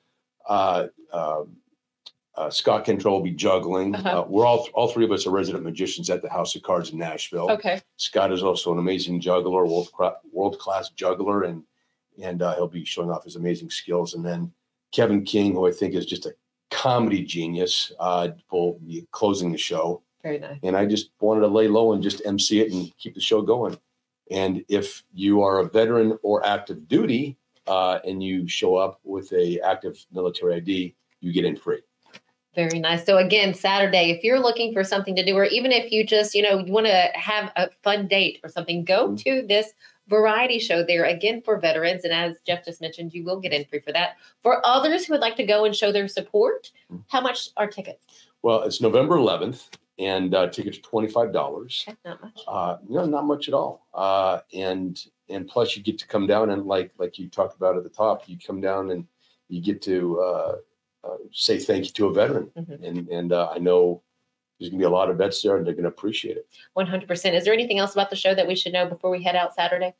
uh, 0.47 0.87
uh, 1.11 1.43
uh, 2.35 2.49
Scott 2.49 2.85
Cantrell 2.85 3.15
will 3.15 3.23
be 3.23 3.31
juggling. 3.31 3.95
Uh-huh. 3.95 4.21
Uh, 4.21 4.25
we're 4.27 4.45
all 4.45 4.67
all 4.73 4.87
three 4.87 5.05
of 5.05 5.11
us 5.11 5.27
are 5.27 5.31
resident 5.31 5.63
magicians 5.63 6.09
at 6.09 6.21
the 6.21 6.29
House 6.29 6.55
of 6.55 6.63
Cards 6.63 6.91
in 6.91 6.97
Nashville. 6.97 7.49
okay. 7.51 7.81
Scott 7.97 8.31
is 8.31 8.43
also 8.43 8.71
an 8.71 8.79
amazing 8.79 9.19
juggler, 9.19 9.65
world 9.65 9.89
world 10.31 10.59
class 10.59 10.89
juggler, 10.89 11.43
and 11.43 11.63
and 12.21 12.41
uh, 12.41 12.55
he'll 12.55 12.67
be 12.67 12.85
showing 12.85 13.09
off 13.09 13.23
his 13.23 13.35
amazing 13.35 13.69
skills. 13.69 14.13
And 14.13 14.25
then 14.25 14.51
Kevin 14.91 15.23
King, 15.23 15.53
who 15.53 15.67
I 15.67 15.71
think 15.71 15.93
is 15.93 16.05
just 16.05 16.25
a 16.25 16.33
comedy 16.69 17.23
genius, 17.23 17.91
uh, 17.99 18.29
will 18.51 18.79
be 18.79 19.07
closing 19.11 19.51
the 19.51 19.57
show. 19.57 20.01
Very 20.23 20.39
nice. 20.39 20.59
And 20.63 20.77
I 20.77 20.85
just 20.85 21.11
wanted 21.19 21.41
to 21.41 21.47
lay 21.47 21.67
low 21.67 21.93
and 21.93 22.03
just 22.03 22.21
MC 22.25 22.61
it 22.61 22.71
and 22.71 22.95
keep 22.97 23.15
the 23.15 23.21
show 23.21 23.41
going. 23.41 23.77
And 24.29 24.63
if 24.69 25.03
you 25.13 25.41
are 25.41 25.59
a 25.59 25.69
veteran 25.69 26.17
or 26.23 26.45
active 26.45 26.87
duty, 26.87 27.37
uh, 27.67 27.99
and 28.05 28.23
you 28.23 28.47
show 28.47 28.75
up 28.75 28.99
with 29.03 29.31
a 29.33 29.59
active 29.59 30.05
military 30.11 30.55
ID, 30.55 30.95
you 31.19 31.31
get 31.31 31.45
in 31.45 31.55
free. 31.55 31.81
Very 32.53 32.79
nice. 32.79 33.05
So 33.05 33.17
again, 33.17 33.53
Saturday, 33.53 34.11
if 34.11 34.23
you're 34.23 34.39
looking 34.39 34.73
for 34.73 34.83
something 34.83 35.15
to 35.15 35.23
do, 35.23 35.35
or 35.35 35.45
even 35.45 35.71
if 35.71 35.91
you 35.91 36.05
just, 36.05 36.35
you 36.35 36.41
know, 36.41 36.59
you 36.59 36.71
want 36.73 36.87
to 36.87 37.09
have 37.13 37.51
a 37.55 37.69
fun 37.81 38.07
date 38.07 38.39
or 38.43 38.49
something, 38.49 38.83
go 38.83 39.15
to 39.15 39.45
this 39.47 39.71
variety 40.09 40.59
show 40.59 40.83
there 40.83 41.05
again 41.05 41.41
for 41.41 41.57
veterans. 41.57 42.03
And 42.03 42.11
as 42.11 42.37
Jeff 42.45 42.65
just 42.65 42.81
mentioned, 42.81 43.13
you 43.13 43.23
will 43.23 43.39
get 43.39 43.53
in 43.53 43.63
free 43.65 43.79
for 43.79 43.93
that. 43.93 44.17
For 44.43 44.61
others 44.65 45.05
who 45.05 45.13
would 45.13 45.21
like 45.21 45.37
to 45.37 45.45
go 45.45 45.63
and 45.63 45.73
show 45.73 45.93
their 45.93 46.09
support, 46.09 46.71
how 47.07 47.21
much 47.21 47.49
are 47.55 47.67
tickets? 47.67 48.27
Well, 48.41 48.63
it's 48.63 48.81
November 48.81 49.15
11th, 49.15 49.69
and 49.97 50.35
uh, 50.35 50.47
tickets 50.47 50.77
are 50.77 50.81
twenty 50.81 51.07
five 51.07 51.31
dollars. 51.31 51.85
Okay, 51.87 51.97
Not 52.03 52.21
much. 52.21 52.39
Uh, 52.47 52.77
no, 52.89 53.05
not 53.05 53.25
much 53.25 53.47
at 53.47 53.53
all. 53.53 53.87
Uh, 53.93 54.39
and 54.53 54.99
and 55.29 55.47
plus, 55.47 55.77
you 55.77 55.83
get 55.83 55.99
to 55.99 56.07
come 56.07 56.27
down 56.27 56.49
and 56.49 56.65
like 56.65 56.91
like 56.97 57.19
you 57.19 57.29
talked 57.29 57.55
about 57.55 57.77
at 57.77 57.83
the 57.83 57.89
top, 57.89 58.27
you 58.27 58.37
come 58.45 58.59
down 58.59 58.91
and 58.91 59.05
you 59.47 59.61
get 59.61 59.81
to 59.83 60.19
uh, 61.03 61.15
say 61.31 61.57
thank 61.57 61.85
you 61.85 61.91
to 61.91 62.07
a 62.07 62.13
veteran. 62.13 62.51
Mhm. 62.57 62.83
And 62.87 63.09
and 63.09 63.33
uh, 63.33 63.49
I 63.53 63.57
know 63.57 64.01
there's 64.59 64.69
gonna 64.69 64.79
be 64.79 64.85
a 64.85 64.89
lot 64.89 65.09
of 65.09 65.17
vets 65.17 65.41
there, 65.41 65.57
and 65.57 65.65
they're 65.65 65.73
gonna 65.73 65.87
appreciate 65.87 66.37
it. 66.37 66.47
100%. 66.75 67.33
Is 67.33 67.43
there 67.43 67.53
anything 67.53 67.79
else 67.79 67.93
about 67.93 68.09
the 68.09 68.15
show 68.15 68.35
that 68.35 68.47
we 68.47 68.55
should 68.55 68.73
know 68.73 68.85
before 68.85 69.09
we 69.09 69.23
head 69.23 69.35
out 69.35 69.55
Saturday? 69.55 69.93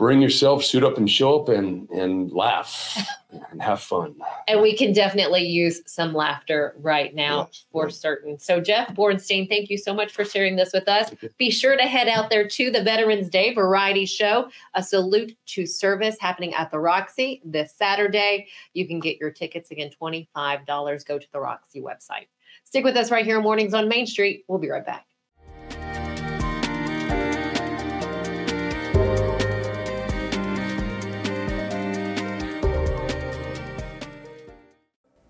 Bring 0.00 0.22
yourself, 0.22 0.64
suit 0.64 0.82
up, 0.82 0.96
and 0.96 1.10
show 1.10 1.38
up, 1.38 1.50
and 1.50 1.86
and 1.90 2.32
laugh 2.32 2.96
and 3.50 3.60
have 3.60 3.82
fun. 3.82 4.14
And 4.48 4.62
we 4.62 4.74
can 4.74 4.94
definitely 4.94 5.42
use 5.42 5.82
some 5.84 6.14
laughter 6.14 6.74
right 6.78 7.14
now 7.14 7.48
Yes, 7.50 7.66
for 7.70 7.84
yes. 7.88 7.98
certain. 7.98 8.38
So, 8.38 8.62
Jeff 8.62 8.88
Bornstein, 8.94 9.46
thank 9.46 9.68
you 9.68 9.76
so 9.76 9.92
much 9.92 10.10
for 10.10 10.24
sharing 10.24 10.56
this 10.56 10.72
with 10.72 10.88
us. 10.88 11.10
Be 11.36 11.50
sure 11.50 11.76
to 11.76 11.82
head 11.82 12.08
out 12.08 12.30
there 12.30 12.48
to 12.48 12.70
the 12.70 12.82
Veterans 12.82 13.28
Day 13.28 13.52
Variety 13.52 14.06
Show, 14.06 14.48
a 14.72 14.82
salute 14.82 15.36
to 15.48 15.66
service 15.66 16.16
happening 16.18 16.54
at 16.54 16.70
the 16.70 16.78
Roxy 16.78 17.42
this 17.44 17.74
Saturday. 17.76 18.46
You 18.72 18.88
can 18.88 19.00
get 19.00 19.18
your 19.20 19.30
tickets 19.30 19.70
again, 19.70 19.90
$25. 20.00 21.04
Go 21.04 21.18
to 21.18 21.26
the 21.30 21.40
Roxy 21.40 21.82
website. 21.82 22.28
Stick 22.64 22.84
with 22.84 22.96
us 22.96 23.10
right 23.10 23.26
here 23.26 23.38
Mornings 23.42 23.74
on 23.74 23.86
Main 23.86 24.06
Street. 24.06 24.46
We'll 24.48 24.60
be 24.60 24.70
right 24.70 24.86
back. 24.86 25.09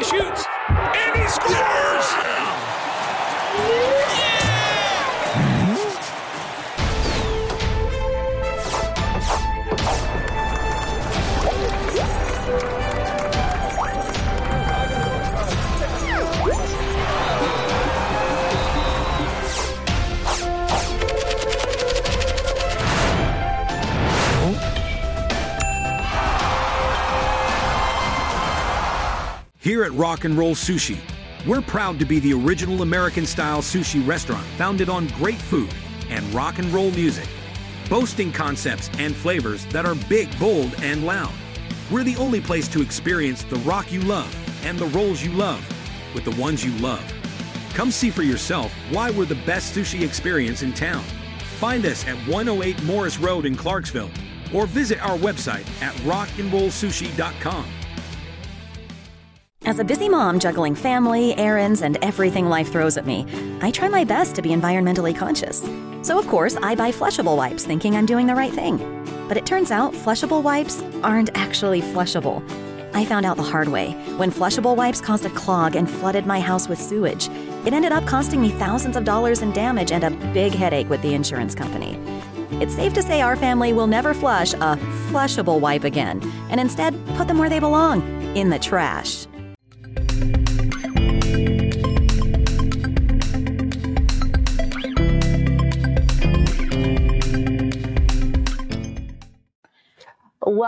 He 0.00 0.04
shoots 0.06 0.46
and 0.70 1.14
he 1.14 1.28
scores! 1.28 2.59
Here 29.62 29.84
at 29.84 29.92
Rock 29.92 30.24
and 30.24 30.38
Roll 30.38 30.54
Sushi, 30.54 30.98
we're 31.46 31.60
proud 31.60 31.98
to 31.98 32.06
be 32.06 32.18
the 32.18 32.32
original 32.32 32.80
American 32.80 33.26
style 33.26 33.60
sushi 33.60 34.04
restaurant 34.06 34.46
founded 34.56 34.88
on 34.88 35.08
great 35.08 35.36
food 35.36 35.68
and 36.08 36.24
rock 36.32 36.58
and 36.58 36.72
roll 36.72 36.90
music, 36.92 37.28
boasting 37.90 38.32
concepts 38.32 38.88
and 38.96 39.14
flavors 39.14 39.66
that 39.66 39.84
are 39.84 39.94
big, 40.08 40.30
bold, 40.38 40.74
and 40.80 41.04
loud. 41.04 41.34
We're 41.90 42.04
the 42.04 42.16
only 42.16 42.40
place 42.40 42.68
to 42.68 42.80
experience 42.80 43.44
the 43.44 43.56
rock 43.56 43.92
you 43.92 44.00
love 44.00 44.34
and 44.64 44.78
the 44.78 44.86
rolls 44.86 45.22
you 45.22 45.32
love 45.32 45.62
with 46.14 46.24
the 46.24 46.40
ones 46.40 46.64
you 46.64 46.72
love. 46.78 47.04
Come 47.74 47.90
see 47.90 48.08
for 48.08 48.22
yourself 48.22 48.72
why 48.90 49.10
we're 49.10 49.26
the 49.26 49.44
best 49.44 49.76
sushi 49.76 50.00
experience 50.00 50.62
in 50.62 50.72
town. 50.72 51.04
Find 51.58 51.84
us 51.84 52.06
at 52.06 52.16
108 52.26 52.82
Morris 52.84 53.18
Road 53.18 53.44
in 53.44 53.56
Clarksville 53.56 54.10
or 54.54 54.64
visit 54.64 55.02
our 55.02 55.18
website 55.18 55.68
at 55.82 55.94
rockandrollsushi.com. 55.96 57.66
As 59.66 59.78
a 59.78 59.84
busy 59.84 60.08
mom 60.08 60.40
juggling 60.40 60.74
family, 60.74 61.36
errands, 61.36 61.82
and 61.82 61.98
everything 62.02 62.48
life 62.48 62.72
throws 62.72 62.96
at 62.96 63.04
me, 63.04 63.26
I 63.60 63.70
try 63.70 63.88
my 63.88 64.04
best 64.04 64.34
to 64.36 64.42
be 64.42 64.48
environmentally 64.50 65.14
conscious. 65.14 65.60
So, 66.02 66.18
of 66.18 66.26
course, 66.28 66.56
I 66.62 66.74
buy 66.74 66.90
flushable 66.90 67.36
wipes 67.36 67.64
thinking 67.64 67.94
I'm 67.94 68.06
doing 68.06 68.26
the 68.26 68.34
right 68.34 68.52
thing. 68.52 68.78
But 69.28 69.36
it 69.36 69.44
turns 69.44 69.70
out 69.70 69.92
flushable 69.92 70.42
wipes 70.42 70.82
aren't 71.02 71.36
actually 71.36 71.82
flushable. 71.82 72.42
I 72.94 73.04
found 73.04 73.26
out 73.26 73.36
the 73.36 73.42
hard 73.42 73.68
way 73.68 73.92
when 74.16 74.32
flushable 74.32 74.76
wipes 74.76 75.00
caused 75.00 75.26
a 75.26 75.30
clog 75.30 75.76
and 75.76 75.88
flooded 75.88 76.26
my 76.26 76.40
house 76.40 76.66
with 76.66 76.80
sewage. 76.80 77.28
It 77.66 77.74
ended 77.74 77.92
up 77.92 78.06
costing 78.06 78.40
me 78.40 78.50
thousands 78.50 78.96
of 78.96 79.04
dollars 79.04 79.42
in 79.42 79.52
damage 79.52 79.92
and 79.92 80.04
a 80.04 80.32
big 80.32 80.52
headache 80.54 80.88
with 80.88 81.02
the 81.02 81.14
insurance 81.14 81.54
company. 81.54 81.98
It's 82.62 82.74
safe 82.74 82.94
to 82.94 83.02
say 83.02 83.20
our 83.20 83.36
family 83.36 83.74
will 83.74 83.86
never 83.86 84.14
flush 84.14 84.54
a 84.54 84.76
flushable 85.10 85.60
wipe 85.60 85.84
again, 85.84 86.20
and 86.48 86.58
instead 86.58 86.94
put 87.14 87.28
them 87.28 87.38
where 87.38 87.50
they 87.50 87.60
belong 87.60 88.02
in 88.36 88.48
the 88.48 88.58
trash. 88.58 89.26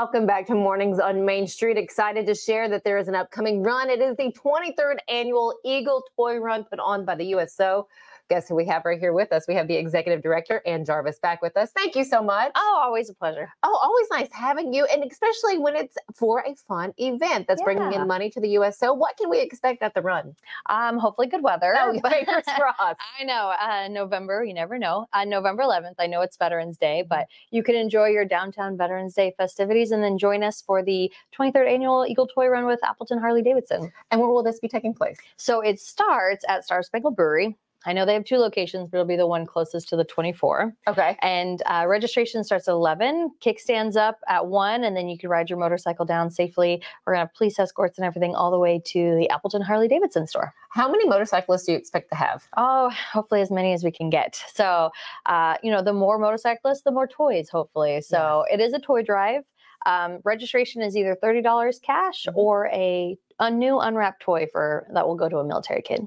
Welcome 0.02 0.26
back 0.26 0.48
to 0.48 0.56
Mornings 0.56 0.98
on 0.98 1.24
Main 1.24 1.46
Street. 1.46 1.78
Excited 1.78 2.26
to 2.26 2.34
share 2.34 2.68
that 2.68 2.82
there 2.82 2.98
is 2.98 3.06
an 3.06 3.14
upcoming 3.14 3.62
run. 3.62 3.88
It 3.88 4.00
is 4.00 4.16
the 4.16 4.32
23rd 4.32 4.96
annual 5.08 5.54
Eagle 5.64 6.02
Toy 6.16 6.38
Run 6.38 6.64
put 6.64 6.80
on 6.80 7.04
by 7.04 7.14
the 7.14 7.26
USO. 7.26 7.86
Guess 8.32 8.48
who 8.48 8.54
we 8.54 8.64
have 8.64 8.86
right 8.86 8.98
here 8.98 9.12
with 9.12 9.30
us? 9.30 9.44
We 9.46 9.52
have 9.56 9.68
the 9.68 9.76
executive 9.76 10.22
director, 10.22 10.62
Ann 10.64 10.86
Jarvis, 10.86 11.18
back 11.18 11.42
with 11.42 11.54
us. 11.54 11.70
Thank 11.76 11.94
you 11.94 12.02
so 12.02 12.22
much. 12.22 12.50
Oh, 12.54 12.80
always 12.82 13.10
a 13.10 13.14
pleasure. 13.14 13.52
Oh, 13.62 13.78
always 13.82 14.06
nice 14.10 14.30
having 14.32 14.72
you, 14.72 14.86
and 14.86 15.04
especially 15.04 15.58
when 15.58 15.76
it's 15.76 15.98
for 16.14 16.42
a 16.46 16.54
fun 16.54 16.94
event 16.96 17.46
that's 17.46 17.60
bringing 17.60 17.92
in 17.92 18.06
money 18.06 18.30
to 18.30 18.40
the 18.40 18.48
USO. 18.52 18.94
What 18.94 19.18
can 19.18 19.28
we 19.28 19.38
expect 19.42 19.82
at 19.82 19.92
the 19.92 20.00
run? 20.00 20.34
Um, 20.70 20.96
hopefully 20.96 21.26
good 21.26 21.42
weather. 21.42 21.74
Oh, 21.78 21.92
fingers 22.08 22.44
crossed. 22.56 22.96
I 23.20 23.24
know. 23.24 23.52
Uh, 23.60 23.88
November, 23.88 24.42
you 24.44 24.54
never 24.54 24.78
know. 24.78 25.08
Uh, 25.12 25.26
November 25.26 25.64
11th, 25.64 25.96
I 25.98 26.06
know 26.06 26.22
it's 26.22 26.38
Veterans 26.38 26.78
Day, 26.78 27.00
Mm-hmm. 27.02 27.08
but 27.10 27.26
you 27.50 27.62
can 27.62 27.74
enjoy 27.74 28.06
your 28.06 28.24
downtown 28.24 28.78
Veterans 28.78 29.12
Day 29.12 29.34
festivities 29.36 29.90
and 29.90 30.02
then 30.02 30.16
join 30.16 30.42
us 30.42 30.62
for 30.62 30.82
the 30.82 31.12
23rd 31.38 31.70
annual 31.70 32.06
Eagle 32.08 32.26
Toy 32.28 32.46
Run 32.48 32.64
with 32.64 32.82
Appleton 32.82 33.18
Harley 33.18 33.42
Davidson. 33.42 33.92
And 34.10 34.22
where 34.22 34.30
will 34.30 34.42
this 34.42 34.58
be 34.58 34.68
taking 34.68 34.94
place? 34.94 35.18
So 35.36 35.60
it 35.60 35.78
starts 35.80 36.46
at 36.48 36.64
Star 36.64 36.82
Spangled 36.82 37.14
Brewery. 37.14 37.58
I 37.84 37.92
know 37.92 38.06
they 38.06 38.14
have 38.14 38.24
two 38.24 38.38
locations, 38.38 38.88
but 38.88 38.98
it'll 38.98 39.06
be 39.06 39.16
the 39.16 39.26
one 39.26 39.46
closest 39.46 39.88
to 39.88 39.96
the 39.96 40.04
24. 40.04 40.74
Okay. 40.86 41.16
And 41.22 41.62
uh, 41.66 41.86
registration 41.88 42.44
starts 42.44 42.68
at 42.68 42.72
11. 42.72 43.32
Kickstands 43.40 43.96
up 43.96 44.20
at 44.28 44.46
1, 44.46 44.84
and 44.84 44.96
then 44.96 45.08
you 45.08 45.18
can 45.18 45.30
ride 45.30 45.50
your 45.50 45.58
motorcycle 45.58 46.04
down 46.04 46.30
safely. 46.30 46.82
We're 47.06 47.14
going 47.14 47.24
to 47.24 47.28
have 47.28 47.34
police 47.34 47.58
escorts 47.58 47.98
and 47.98 48.04
everything 48.04 48.34
all 48.34 48.50
the 48.50 48.58
way 48.58 48.80
to 48.86 49.16
the 49.16 49.28
Appleton 49.30 49.62
Harley 49.62 49.88
Davidson 49.88 50.26
store. 50.26 50.54
How 50.70 50.90
many 50.90 51.06
motorcyclists 51.06 51.64
do 51.64 51.72
you 51.72 51.78
expect 51.78 52.08
to 52.10 52.16
have? 52.16 52.44
Oh, 52.56 52.90
hopefully 53.12 53.40
as 53.40 53.50
many 53.50 53.72
as 53.72 53.84
we 53.84 53.90
can 53.90 54.10
get. 54.10 54.40
So, 54.54 54.90
uh, 55.26 55.56
you 55.62 55.70
know, 55.70 55.82
the 55.82 55.92
more 55.92 56.18
motorcyclists, 56.18 56.82
the 56.82 56.92
more 56.92 57.06
toys, 57.06 57.48
hopefully. 57.48 58.00
So 58.00 58.44
it 58.50 58.60
is 58.60 58.72
a 58.72 58.78
toy 58.78 59.02
drive. 59.02 59.42
Um, 59.86 60.20
registration 60.24 60.82
is 60.82 60.96
either 60.96 61.16
$30 61.22 61.82
cash 61.82 62.26
or 62.34 62.68
a, 62.68 63.18
a 63.40 63.50
new 63.50 63.80
unwrapped 63.80 64.22
toy 64.22 64.46
for 64.50 64.86
that 64.94 65.06
will 65.06 65.16
go 65.16 65.28
to 65.28 65.38
a 65.38 65.44
military 65.44 65.82
kid. 65.82 66.06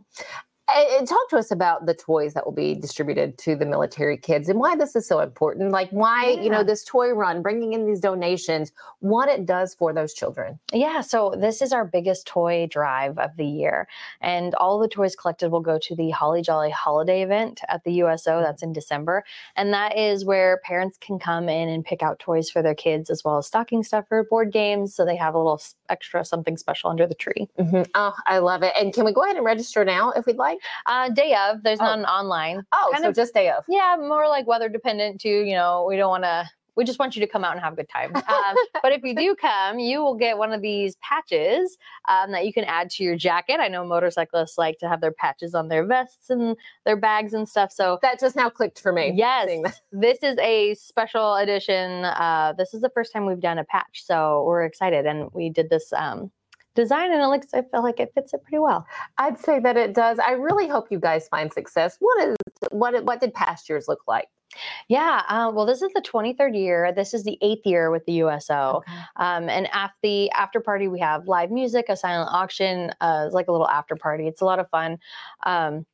Talk 0.67 1.30
to 1.30 1.38
us 1.38 1.51
about 1.51 1.86
the 1.86 1.93
toys 1.93 2.34
that 2.34 2.45
will 2.45 2.51
be 2.51 2.73
distributed 2.73 3.38
to 3.39 3.56
the 3.56 3.65
military 3.65 4.17
kids 4.17 4.49
and 4.49 4.60
why 4.60 4.75
this 4.75 4.95
is 4.95 5.08
so 5.08 5.19
important. 5.19 5.71
Like 5.71 5.89
why, 5.91 6.30
you 6.41 6.49
know, 6.49 6.63
this 6.63 6.84
toy 6.84 7.12
run, 7.12 7.41
bringing 7.41 7.73
in 7.73 7.86
these 7.86 7.99
donations, 7.99 8.71
what 8.99 9.30
it 9.30 9.45
does 9.45 9.75
for 9.75 9.93
those 9.93 10.13
children. 10.13 10.60
Yeah, 10.73 11.01
so 11.01 11.36
this 11.38 11.62
is 11.62 11.71
our 11.71 11.86
biggest 11.86 12.25
toy 12.25 12.67
drive 12.69 13.19
of 13.19 13.38
the 13.38 13.45
year. 13.45 13.88
And 14.21 14.56
all 14.56 14.80
the 14.80 14.88
toys 14.88 15.15
collected 15.15 15.49
will 15.49 15.62
go 15.62 15.78
to 15.78 15.95
the 15.95 16.10
Holly 16.10 16.41
Jolly 16.41 16.71
holiday 16.71 17.21
event 17.21 17.62
at 17.69 17.84
the 17.84 17.93
USO. 17.93 18.41
That's 18.41 18.63
in 18.63 18.73
December. 18.73 19.23
And 19.56 19.71
that 19.73 19.95
is 19.95 20.25
where 20.25 20.58
parents 20.63 20.97
can 20.99 21.19
come 21.19 21.47
in 21.47 21.69
and 21.69 21.86
pick 21.86 22.01
out 22.01 22.19
toys 22.19 22.49
for 22.49 22.63
their 22.63 22.75
kids, 22.75 23.10
as 23.12 23.23
well 23.23 23.38
as 23.38 23.45
stocking 23.45 23.84
stuffer, 23.84 24.25
board 24.28 24.51
games. 24.51 24.95
So 24.95 25.06
they 25.06 25.15
have 25.15 25.36
a 25.36 25.38
little 25.38 25.62
extra 25.89 26.25
something 26.25 26.58
special 26.58 26.89
under 26.89 27.06
the 27.06 27.13
tree. 27.13 27.47
Mhm. 27.60 27.88
Oh, 27.93 28.15
I 28.25 28.39
love 28.39 28.63
it. 28.63 28.73
And 28.80 28.93
can 28.93 29.06
we 29.06 29.13
go 29.13 29.23
ahead 29.23 29.36
and 29.36 29.45
register 29.45 29.86
now 29.86 30.12
if 30.12 30.25
we'd 30.25 30.38
like? 30.38 30.55
Uh, 30.86 31.10
day 31.10 31.36
of, 31.36 31.63
there's 31.63 31.80
Oh. 31.80 31.86
not 31.86 32.00
an 32.00 32.06
online. 32.06 32.63
Oh, 32.72 32.89
Kind 32.91 33.04
so 33.04 33.10
of- 33.10 33.15
just 33.15 33.34
day 33.34 33.50
of. 33.50 33.63
Yeah, 33.68 33.96
more 34.00 34.28
like 34.28 34.48
weather 34.48 34.70
dependent 34.70 35.22
too. 35.22 35.30
You 35.44 35.54
know, 35.56 35.86
we 35.88 35.98
don't 35.98 36.10
want 36.10 36.24
to. 36.24 36.50
We 36.78 36.84
just 36.84 37.00
want 37.00 37.15
you 37.15 37.22
to 37.22 37.28
come 37.28 37.46
out 37.46 37.54
and 37.54 37.62
have 37.62 37.72
a 37.72 37.76
good 37.78 37.88
time. 37.88 38.13
Um, 38.13 38.24
but 38.84 38.91
if 38.91 39.02
you 39.02 39.15
do 39.15 39.34
come, 39.34 39.80
you 39.80 40.02
will 40.04 40.15
get 40.15 40.38
one 40.38 40.52
of 40.52 40.62
these 40.62 40.98
patches 40.98 41.78
um, 42.10 42.34
that 42.34 42.46
you 42.46 42.52
can 42.52 42.65
add 42.65 42.89
to 42.89 43.04
your 43.06 43.15
jacket. 43.15 43.62
I 43.62 43.70
know 43.70 43.86
motorcyclists 43.86 44.58
like 44.58 44.78
to 44.80 44.89
have 44.89 45.00
their 45.00 45.13
patches 45.13 45.56
on 45.56 45.70
their 45.70 45.86
vests 45.86 46.30
and 46.30 46.58
their 46.84 46.98
bags 46.98 47.34
and 47.34 47.48
stuff. 47.48 47.72
So 47.72 47.98
That 48.02 48.20
just 48.20 48.36
now 48.36 48.50
clicked 48.50 48.82
for 48.82 48.91
me. 48.91 49.13
yes, 49.15 49.50
this 49.94 50.22
is 50.22 50.38
a 50.39 50.74
special 50.74 51.36
edition. 51.36 52.04
Uh, 52.04 52.54
this 52.58 52.74
is 52.74 52.82
the 52.82 52.89
first 52.89 53.13
time 53.13 53.26
we've 53.26 53.39
done 53.39 53.58
a 53.58 53.63
patch, 53.63 54.04
so 54.04 54.44
we're 54.46 54.65
excited, 54.65 55.06
and 55.06 55.32
we 55.32 55.50
did 55.50 55.70
this. 55.70 55.94
Um, 55.94 56.30
design 56.75 57.11
and 57.11 57.21
it 57.21 57.27
looks 57.27 57.53
i 57.53 57.61
feel 57.61 57.83
like 57.83 57.99
it 57.99 58.11
fits 58.13 58.33
it 58.33 58.43
pretty 58.43 58.59
well 58.59 58.85
I'd 59.17 59.39
say 59.39 59.59
that 59.59 59.77
it 59.77 59.93
does. 59.93 60.19
I 60.19 60.31
really 60.31 60.67
hope 60.67 60.91
you 60.91 60.99
guys 60.99 61.27
find 61.27 61.51
success. 61.51 61.97
What 61.99 62.27
is 62.27 62.35
what 62.71 63.03
what 63.05 63.19
did 63.19 63.33
past 63.33 63.69
years 63.69 63.88
look 63.88 64.01
like? 64.07 64.27
Yeah, 64.88 65.23
uh, 65.27 65.51
well, 65.53 65.65
this 65.65 65.81
is 65.81 65.91
the 65.93 66.01
23rd 66.01 66.55
year. 66.55 66.93
This 66.93 67.13
is 67.13 67.23
the 67.25 67.38
eighth 67.41 67.65
year 67.65 67.91
with 67.91 68.05
the 68.05 68.13
USO. 68.13 68.83
Um, 69.17 69.49
and 69.49 69.67
at 69.73 69.91
the 70.01 70.29
after 70.31 70.61
party, 70.61 70.88
we 70.88 70.99
have 71.01 71.27
live 71.27 71.51
music, 71.51 71.88
a 71.89 71.97
silent 71.97 72.29
auction, 72.31 72.91
uh, 73.01 73.23
it's 73.25 73.35
like 73.35 73.49
a 73.49 73.51
little 73.51 73.67
after 73.67 73.97
party. 73.97 74.27
It's 74.27 74.39
a 74.39 74.45
lot 74.45 74.59
of 74.59 74.69
fun. 74.69 74.97
Um, 75.45 75.85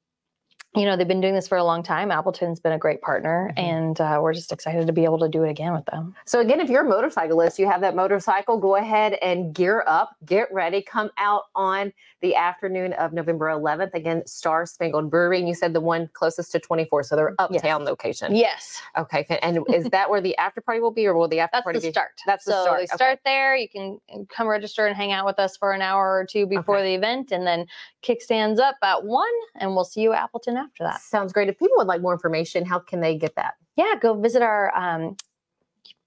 you 0.74 0.86
know, 0.86 0.96
they've 0.96 1.08
been 1.08 1.20
doing 1.20 1.36
this 1.36 1.50
for 1.50 1.58
a 1.58 1.64
long 1.66 1.84
time. 1.84 2.12
Appleton's 2.12 2.62
been 2.62 2.72
a 2.72 2.78
great 2.78 3.02
partner, 3.02 3.52
and 3.58 4.00
uh, 4.00 4.20
we're 4.22 4.34
just 4.34 4.54
excited 4.54 4.88
to 4.88 4.94
be 4.94 5.04
able 5.04 5.20
to 5.20 5.28
do 5.28 5.44
it 5.44 5.50
again 5.50 5.74
with 5.74 5.84
them. 5.88 6.16
So 6.26 6.40
again, 6.40 6.62
if 6.62 6.70
you're 6.70 6.86
a 6.86 6.90
motorcyclist, 6.90 7.60
you 7.60 7.68
have 7.70 7.82
that 7.82 7.94
motorcycle, 7.94 8.58
go 8.58 8.78
ahead 8.78 9.14
and 9.22 9.54
gear 9.54 9.84
up, 9.86 10.16
get 10.26 10.48
ready, 10.54 10.82
come 10.82 11.10
out 11.18 11.44
on 11.56 11.92
the 12.22 12.36
afternoon 12.36 12.94
of 12.94 13.12
November 13.12 13.48
11th. 13.48 13.94
Again, 13.94 14.26
Star 14.26 14.66
Spangled 14.66 15.10
Brewery, 15.12 15.40
and 15.40 15.48
you 15.50 15.56
said 15.56 15.74
the 15.74 15.82
one 15.82 16.10
closest 16.14 16.54
to 16.54 16.60
24, 16.60 17.04
so 17.04 17.16
they're 17.18 17.36
uptown 17.38 17.84
location. 17.84 18.34
Yes. 18.34 18.82
Okay, 18.98 19.26
and 19.42 19.60
is 19.74 19.90
that 19.90 20.10
where 20.10 20.22
the 20.22 20.38
after 20.38 20.62
party 20.62 20.80
will 20.80 20.92
be, 20.92 21.06
or 21.06 21.18
will 21.18 21.28
the 21.28 21.40
after 21.42 21.58
That's 21.58 21.64
party 21.66 21.80
the 21.80 21.88
be? 21.88 21.92
start. 21.92 22.12
That's 22.26 22.46
the 22.46 22.52
so 22.54 22.62
start. 22.64 22.78
they 22.78 22.84
Okay. 22.84 22.96
start 22.96 23.20
there. 23.26 23.58
You 23.58 23.68
can 23.68 24.00
uh, 24.14 24.20
come 24.30 24.48
register 24.48 24.86
and 24.88 24.96
hang 24.96 25.12
out 25.12 25.26
with 25.26 25.38
us 25.38 25.58
for 25.58 25.74
an 25.74 25.82
hour 25.82 26.18
or 26.18 26.26
two 26.26 26.46
before 26.48 26.82
the 26.82 26.94
event, 26.94 27.34
and 27.34 27.46
then 27.46 27.66
kickstands 28.04 28.58
up 28.58 28.78
at 28.82 29.04
one, 29.04 29.28
and 29.56 29.76
we'll 29.76 29.84
see 29.84 30.00
you 30.00 30.14
Appleton 30.14 30.61
after 30.62 30.84
that. 30.84 31.02
Sounds 31.02 31.34
great. 31.34 31.50
If 31.50 31.60
people 31.60 31.78
would 31.78 31.88
like 31.88 32.02
more 32.02 32.14
information, 32.14 32.66
how 32.66 32.80
can 32.80 33.02
they 33.02 33.18
get 33.18 33.36
that? 33.36 33.56
yeah, 33.76 33.94
go 34.00 34.14
visit 34.14 34.42
our 34.42 34.76
um, 34.76 35.16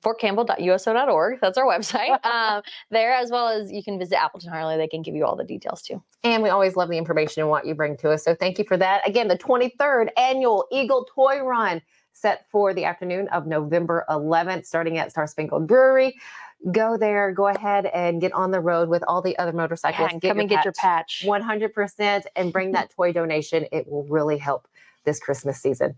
fortcampbell.uso.org. 0.04 1.38
That's 1.40 1.58
our 1.58 1.64
website. 1.64 2.24
um, 2.26 2.62
there, 2.90 3.12
as 3.12 3.30
well 3.30 3.48
as 3.48 3.72
you 3.72 3.82
can 3.82 3.98
visit 3.98 4.20
Appleton 4.20 4.50
Harley. 4.50 4.76
They 4.76 4.88
can 4.88 5.02
give 5.02 5.14
you 5.14 5.24
all 5.24 5.36
the 5.36 5.44
details 5.44 5.82
too. 5.82 6.02
And 6.22 6.42
we 6.42 6.50
always 6.50 6.76
love 6.76 6.90
the 6.90 6.98
information 6.98 7.42
and 7.42 7.50
what 7.50 7.66
you 7.66 7.74
bring 7.74 7.96
to 7.98 8.10
us. 8.10 8.24
So 8.24 8.34
thank 8.34 8.58
you 8.58 8.64
for 8.64 8.76
that. 8.76 9.06
Again, 9.08 9.28
the 9.28 9.38
23rd 9.38 10.08
annual 10.16 10.66
Eagle 10.70 11.06
Toy 11.12 11.42
Run 11.42 11.80
set 12.12 12.46
for 12.50 12.72
the 12.72 12.84
afternoon 12.84 13.26
of 13.28 13.46
November 13.46 14.04
11th, 14.08 14.66
starting 14.66 14.98
at 14.98 15.10
Star 15.10 15.26
Spangled 15.26 15.66
Brewery. 15.66 16.14
Go 16.72 16.96
there, 16.96 17.30
go 17.32 17.48
ahead 17.48 17.86
and 17.86 18.20
get 18.20 18.32
on 18.32 18.50
the 18.50 18.60
road 18.60 18.88
with 18.88 19.04
all 19.06 19.20
the 19.20 19.36
other 19.38 19.52
motorcyclists. 19.52 20.14
and 20.14 20.22
come 20.22 20.40
and 20.40 20.48
get 20.48 20.64
your 20.64 20.72
patch. 20.72 21.22
100% 21.26 22.22
and 22.36 22.52
bring 22.52 22.72
that 22.72 22.90
toy 22.96 23.12
donation. 23.12 23.66
It 23.70 23.86
will 23.86 24.04
really 24.04 24.38
help 24.38 24.66
this 25.04 25.18
Christmas 25.18 25.60
season. 25.60 25.94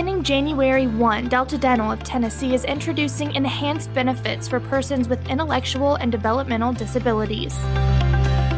Beginning 0.00 0.22
January 0.22 0.86
1, 0.86 1.28
Delta 1.28 1.58
Dental 1.58 1.92
of 1.92 2.02
Tennessee 2.02 2.54
is 2.54 2.64
introducing 2.64 3.34
enhanced 3.34 3.92
benefits 3.92 4.48
for 4.48 4.58
persons 4.58 5.10
with 5.10 5.28
intellectual 5.28 5.96
and 5.96 6.10
developmental 6.10 6.72
disabilities. 6.72 7.54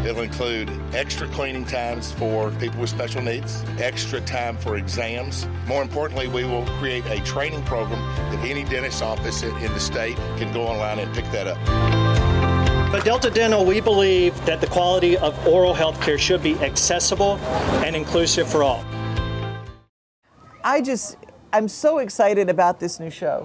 It'll 0.06 0.22
include 0.22 0.70
extra 0.94 1.26
cleaning 1.26 1.64
times 1.64 2.12
for 2.12 2.52
people 2.52 2.80
with 2.80 2.90
special 2.90 3.22
needs, 3.22 3.64
extra 3.80 4.20
time 4.20 4.56
for 4.56 4.76
exams. 4.76 5.48
More 5.66 5.82
importantly, 5.82 6.28
we 6.28 6.44
will 6.44 6.64
create 6.78 7.04
a 7.06 7.18
training 7.24 7.64
program 7.64 7.98
that 8.30 8.44
any 8.44 8.62
dentist 8.62 9.02
office 9.02 9.42
in 9.42 9.52
in 9.56 9.72
the 9.72 9.80
state 9.80 10.14
can 10.38 10.52
go 10.52 10.62
online 10.62 11.00
and 11.00 11.12
pick 11.12 11.24
that 11.32 11.48
up. 11.48 11.58
At 12.94 13.04
Delta 13.04 13.30
Dental, 13.30 13.64
we 13.64 13.80
believe 13.80 14.32
that 14.46 14.60
the 14.60 14.68
quality 14.68 15.18
of 15.18 15.44
oral 15.44 15.74
health 15.74 16.00
care 16.00 16.18
should 16.18 16.44
be 16.44 16.54
accessible 16.60 17.36
and 17.84 17.96
inclusive 17.96 18.48
for 18.48 18.62
all. 18.62 18.84
I 20.64 20.80
just, 20.80 21.16
I'm 21.52 21.68
so 21.68 21.98
excited 21.98 22.48
about 22.48 22.80
this 22.80 22.98
new 22.98 23.10
show. 23.10 23.44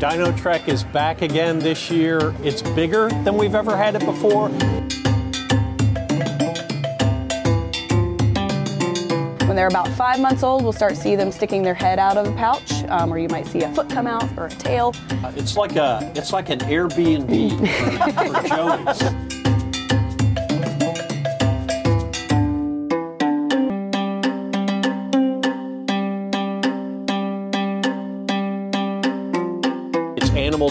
Dino 0.00 0.32
Trek 0.36 0.68
is 0.68 0.84
back 0.84 1.22
again 1.22 1.58
this 1.58 1.90
year. 1.90 2.34
It's 2.42 2.60
bigger 2.62 3.08
than 3.24 3.36
we've 3.36 3.54
ever 3.54 3.76
had 3.76 3.94
it 3.94 4.04
before. 4.04 4.48
When 9.46 9.56
they're 9.56 9.68
about 9.68 9.88
five 9.88 10.20
months 10.20 10.42
old, 10.42 10.62
we'll 10.62 10.72
start 10.72 10.96
see 10.96 11.16
them 11.16 11.32
sticking 11.32 11.62
their 11.62 11.74
head 11.74 11.98
out 11.98 12.16
of 12.18 12.26
the 12.26 12.32
pouch, 12.32 12.70
um, 12.88 13.12
or 13.12 13.18
you 13.18 13.28
might 13.28 13.46
see 13.46 13.62
a 13.62 13.72
foot 13.74 13.88
come 13.88 14.06
out 14.06 14.28
or 14.36 14.46
a 14.46 14.50
tail. 14.50 14.94
Uh, 15.22 15.32
It's 15.36 15.56
like 15.56 15.76
a 15.76 16.12
it's 16.14 16.32
like 16.32 16.50
an 16.50 16.58
Airbnb 16.60 17.60
for, 17.60 18.42
for 18.42 18.48
Joey's. 18.48 19.23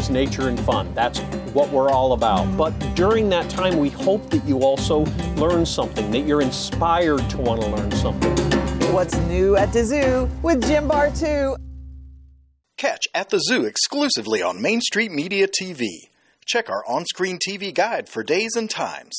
is 0.03 0.09
nature 0.09 0.49
and 0.49 0.59
fun. 0.59 0.93
That's 0.93 1.19
what 1.53 1.69
we're 1.69 1.89
all 1.89 2.13
about. 2.13 2.45
But 2.57 2.71
during 2.95 3.29
that 3.29 3.49
time, 3.49 3.77
we 3.77 3.89
hope 3.89 4.29
that 4.29 4.43
you 4.45 4.59
also 4.59 5.05
learn 5.35 5.65
something, 5.65 6.11
that 6.11 6.21
you're 6.21 6.41
inspired 6.41 7.29
to 7.29 7.37
want 7.37 7.61
to 7.61 7.67
learn 7.67 7.91
something. 7.91 8.35
What's 8.93 9.17
new 9.17 9.55
at 9.55 9.71
the 9.73 9.83
zoo 9.83 10.29
with 10.41 10.65
Jim 10.67 10.87
Bartoo? 10.87 11.55
Catch 12.77 13.07
at 13.13 13.29
the 13.29 13.39
zoo 13.39 13.65
exclusively 13.65 14.41
on 14.41 14.61
Main 14.61 14.81
Street 14.81 15.11
Media 15.11 15.47
TV. 15.47 15.87
Check 16.45 16.69
our 16.69 16.83
on 16.87 17.05
screen 17.05 17.39
TV 17.39 17.73
guide 17.73 18.09
for 18.09 18.23
days 18.23 18.55
and 18.55 18.69
times. 18.69 19.17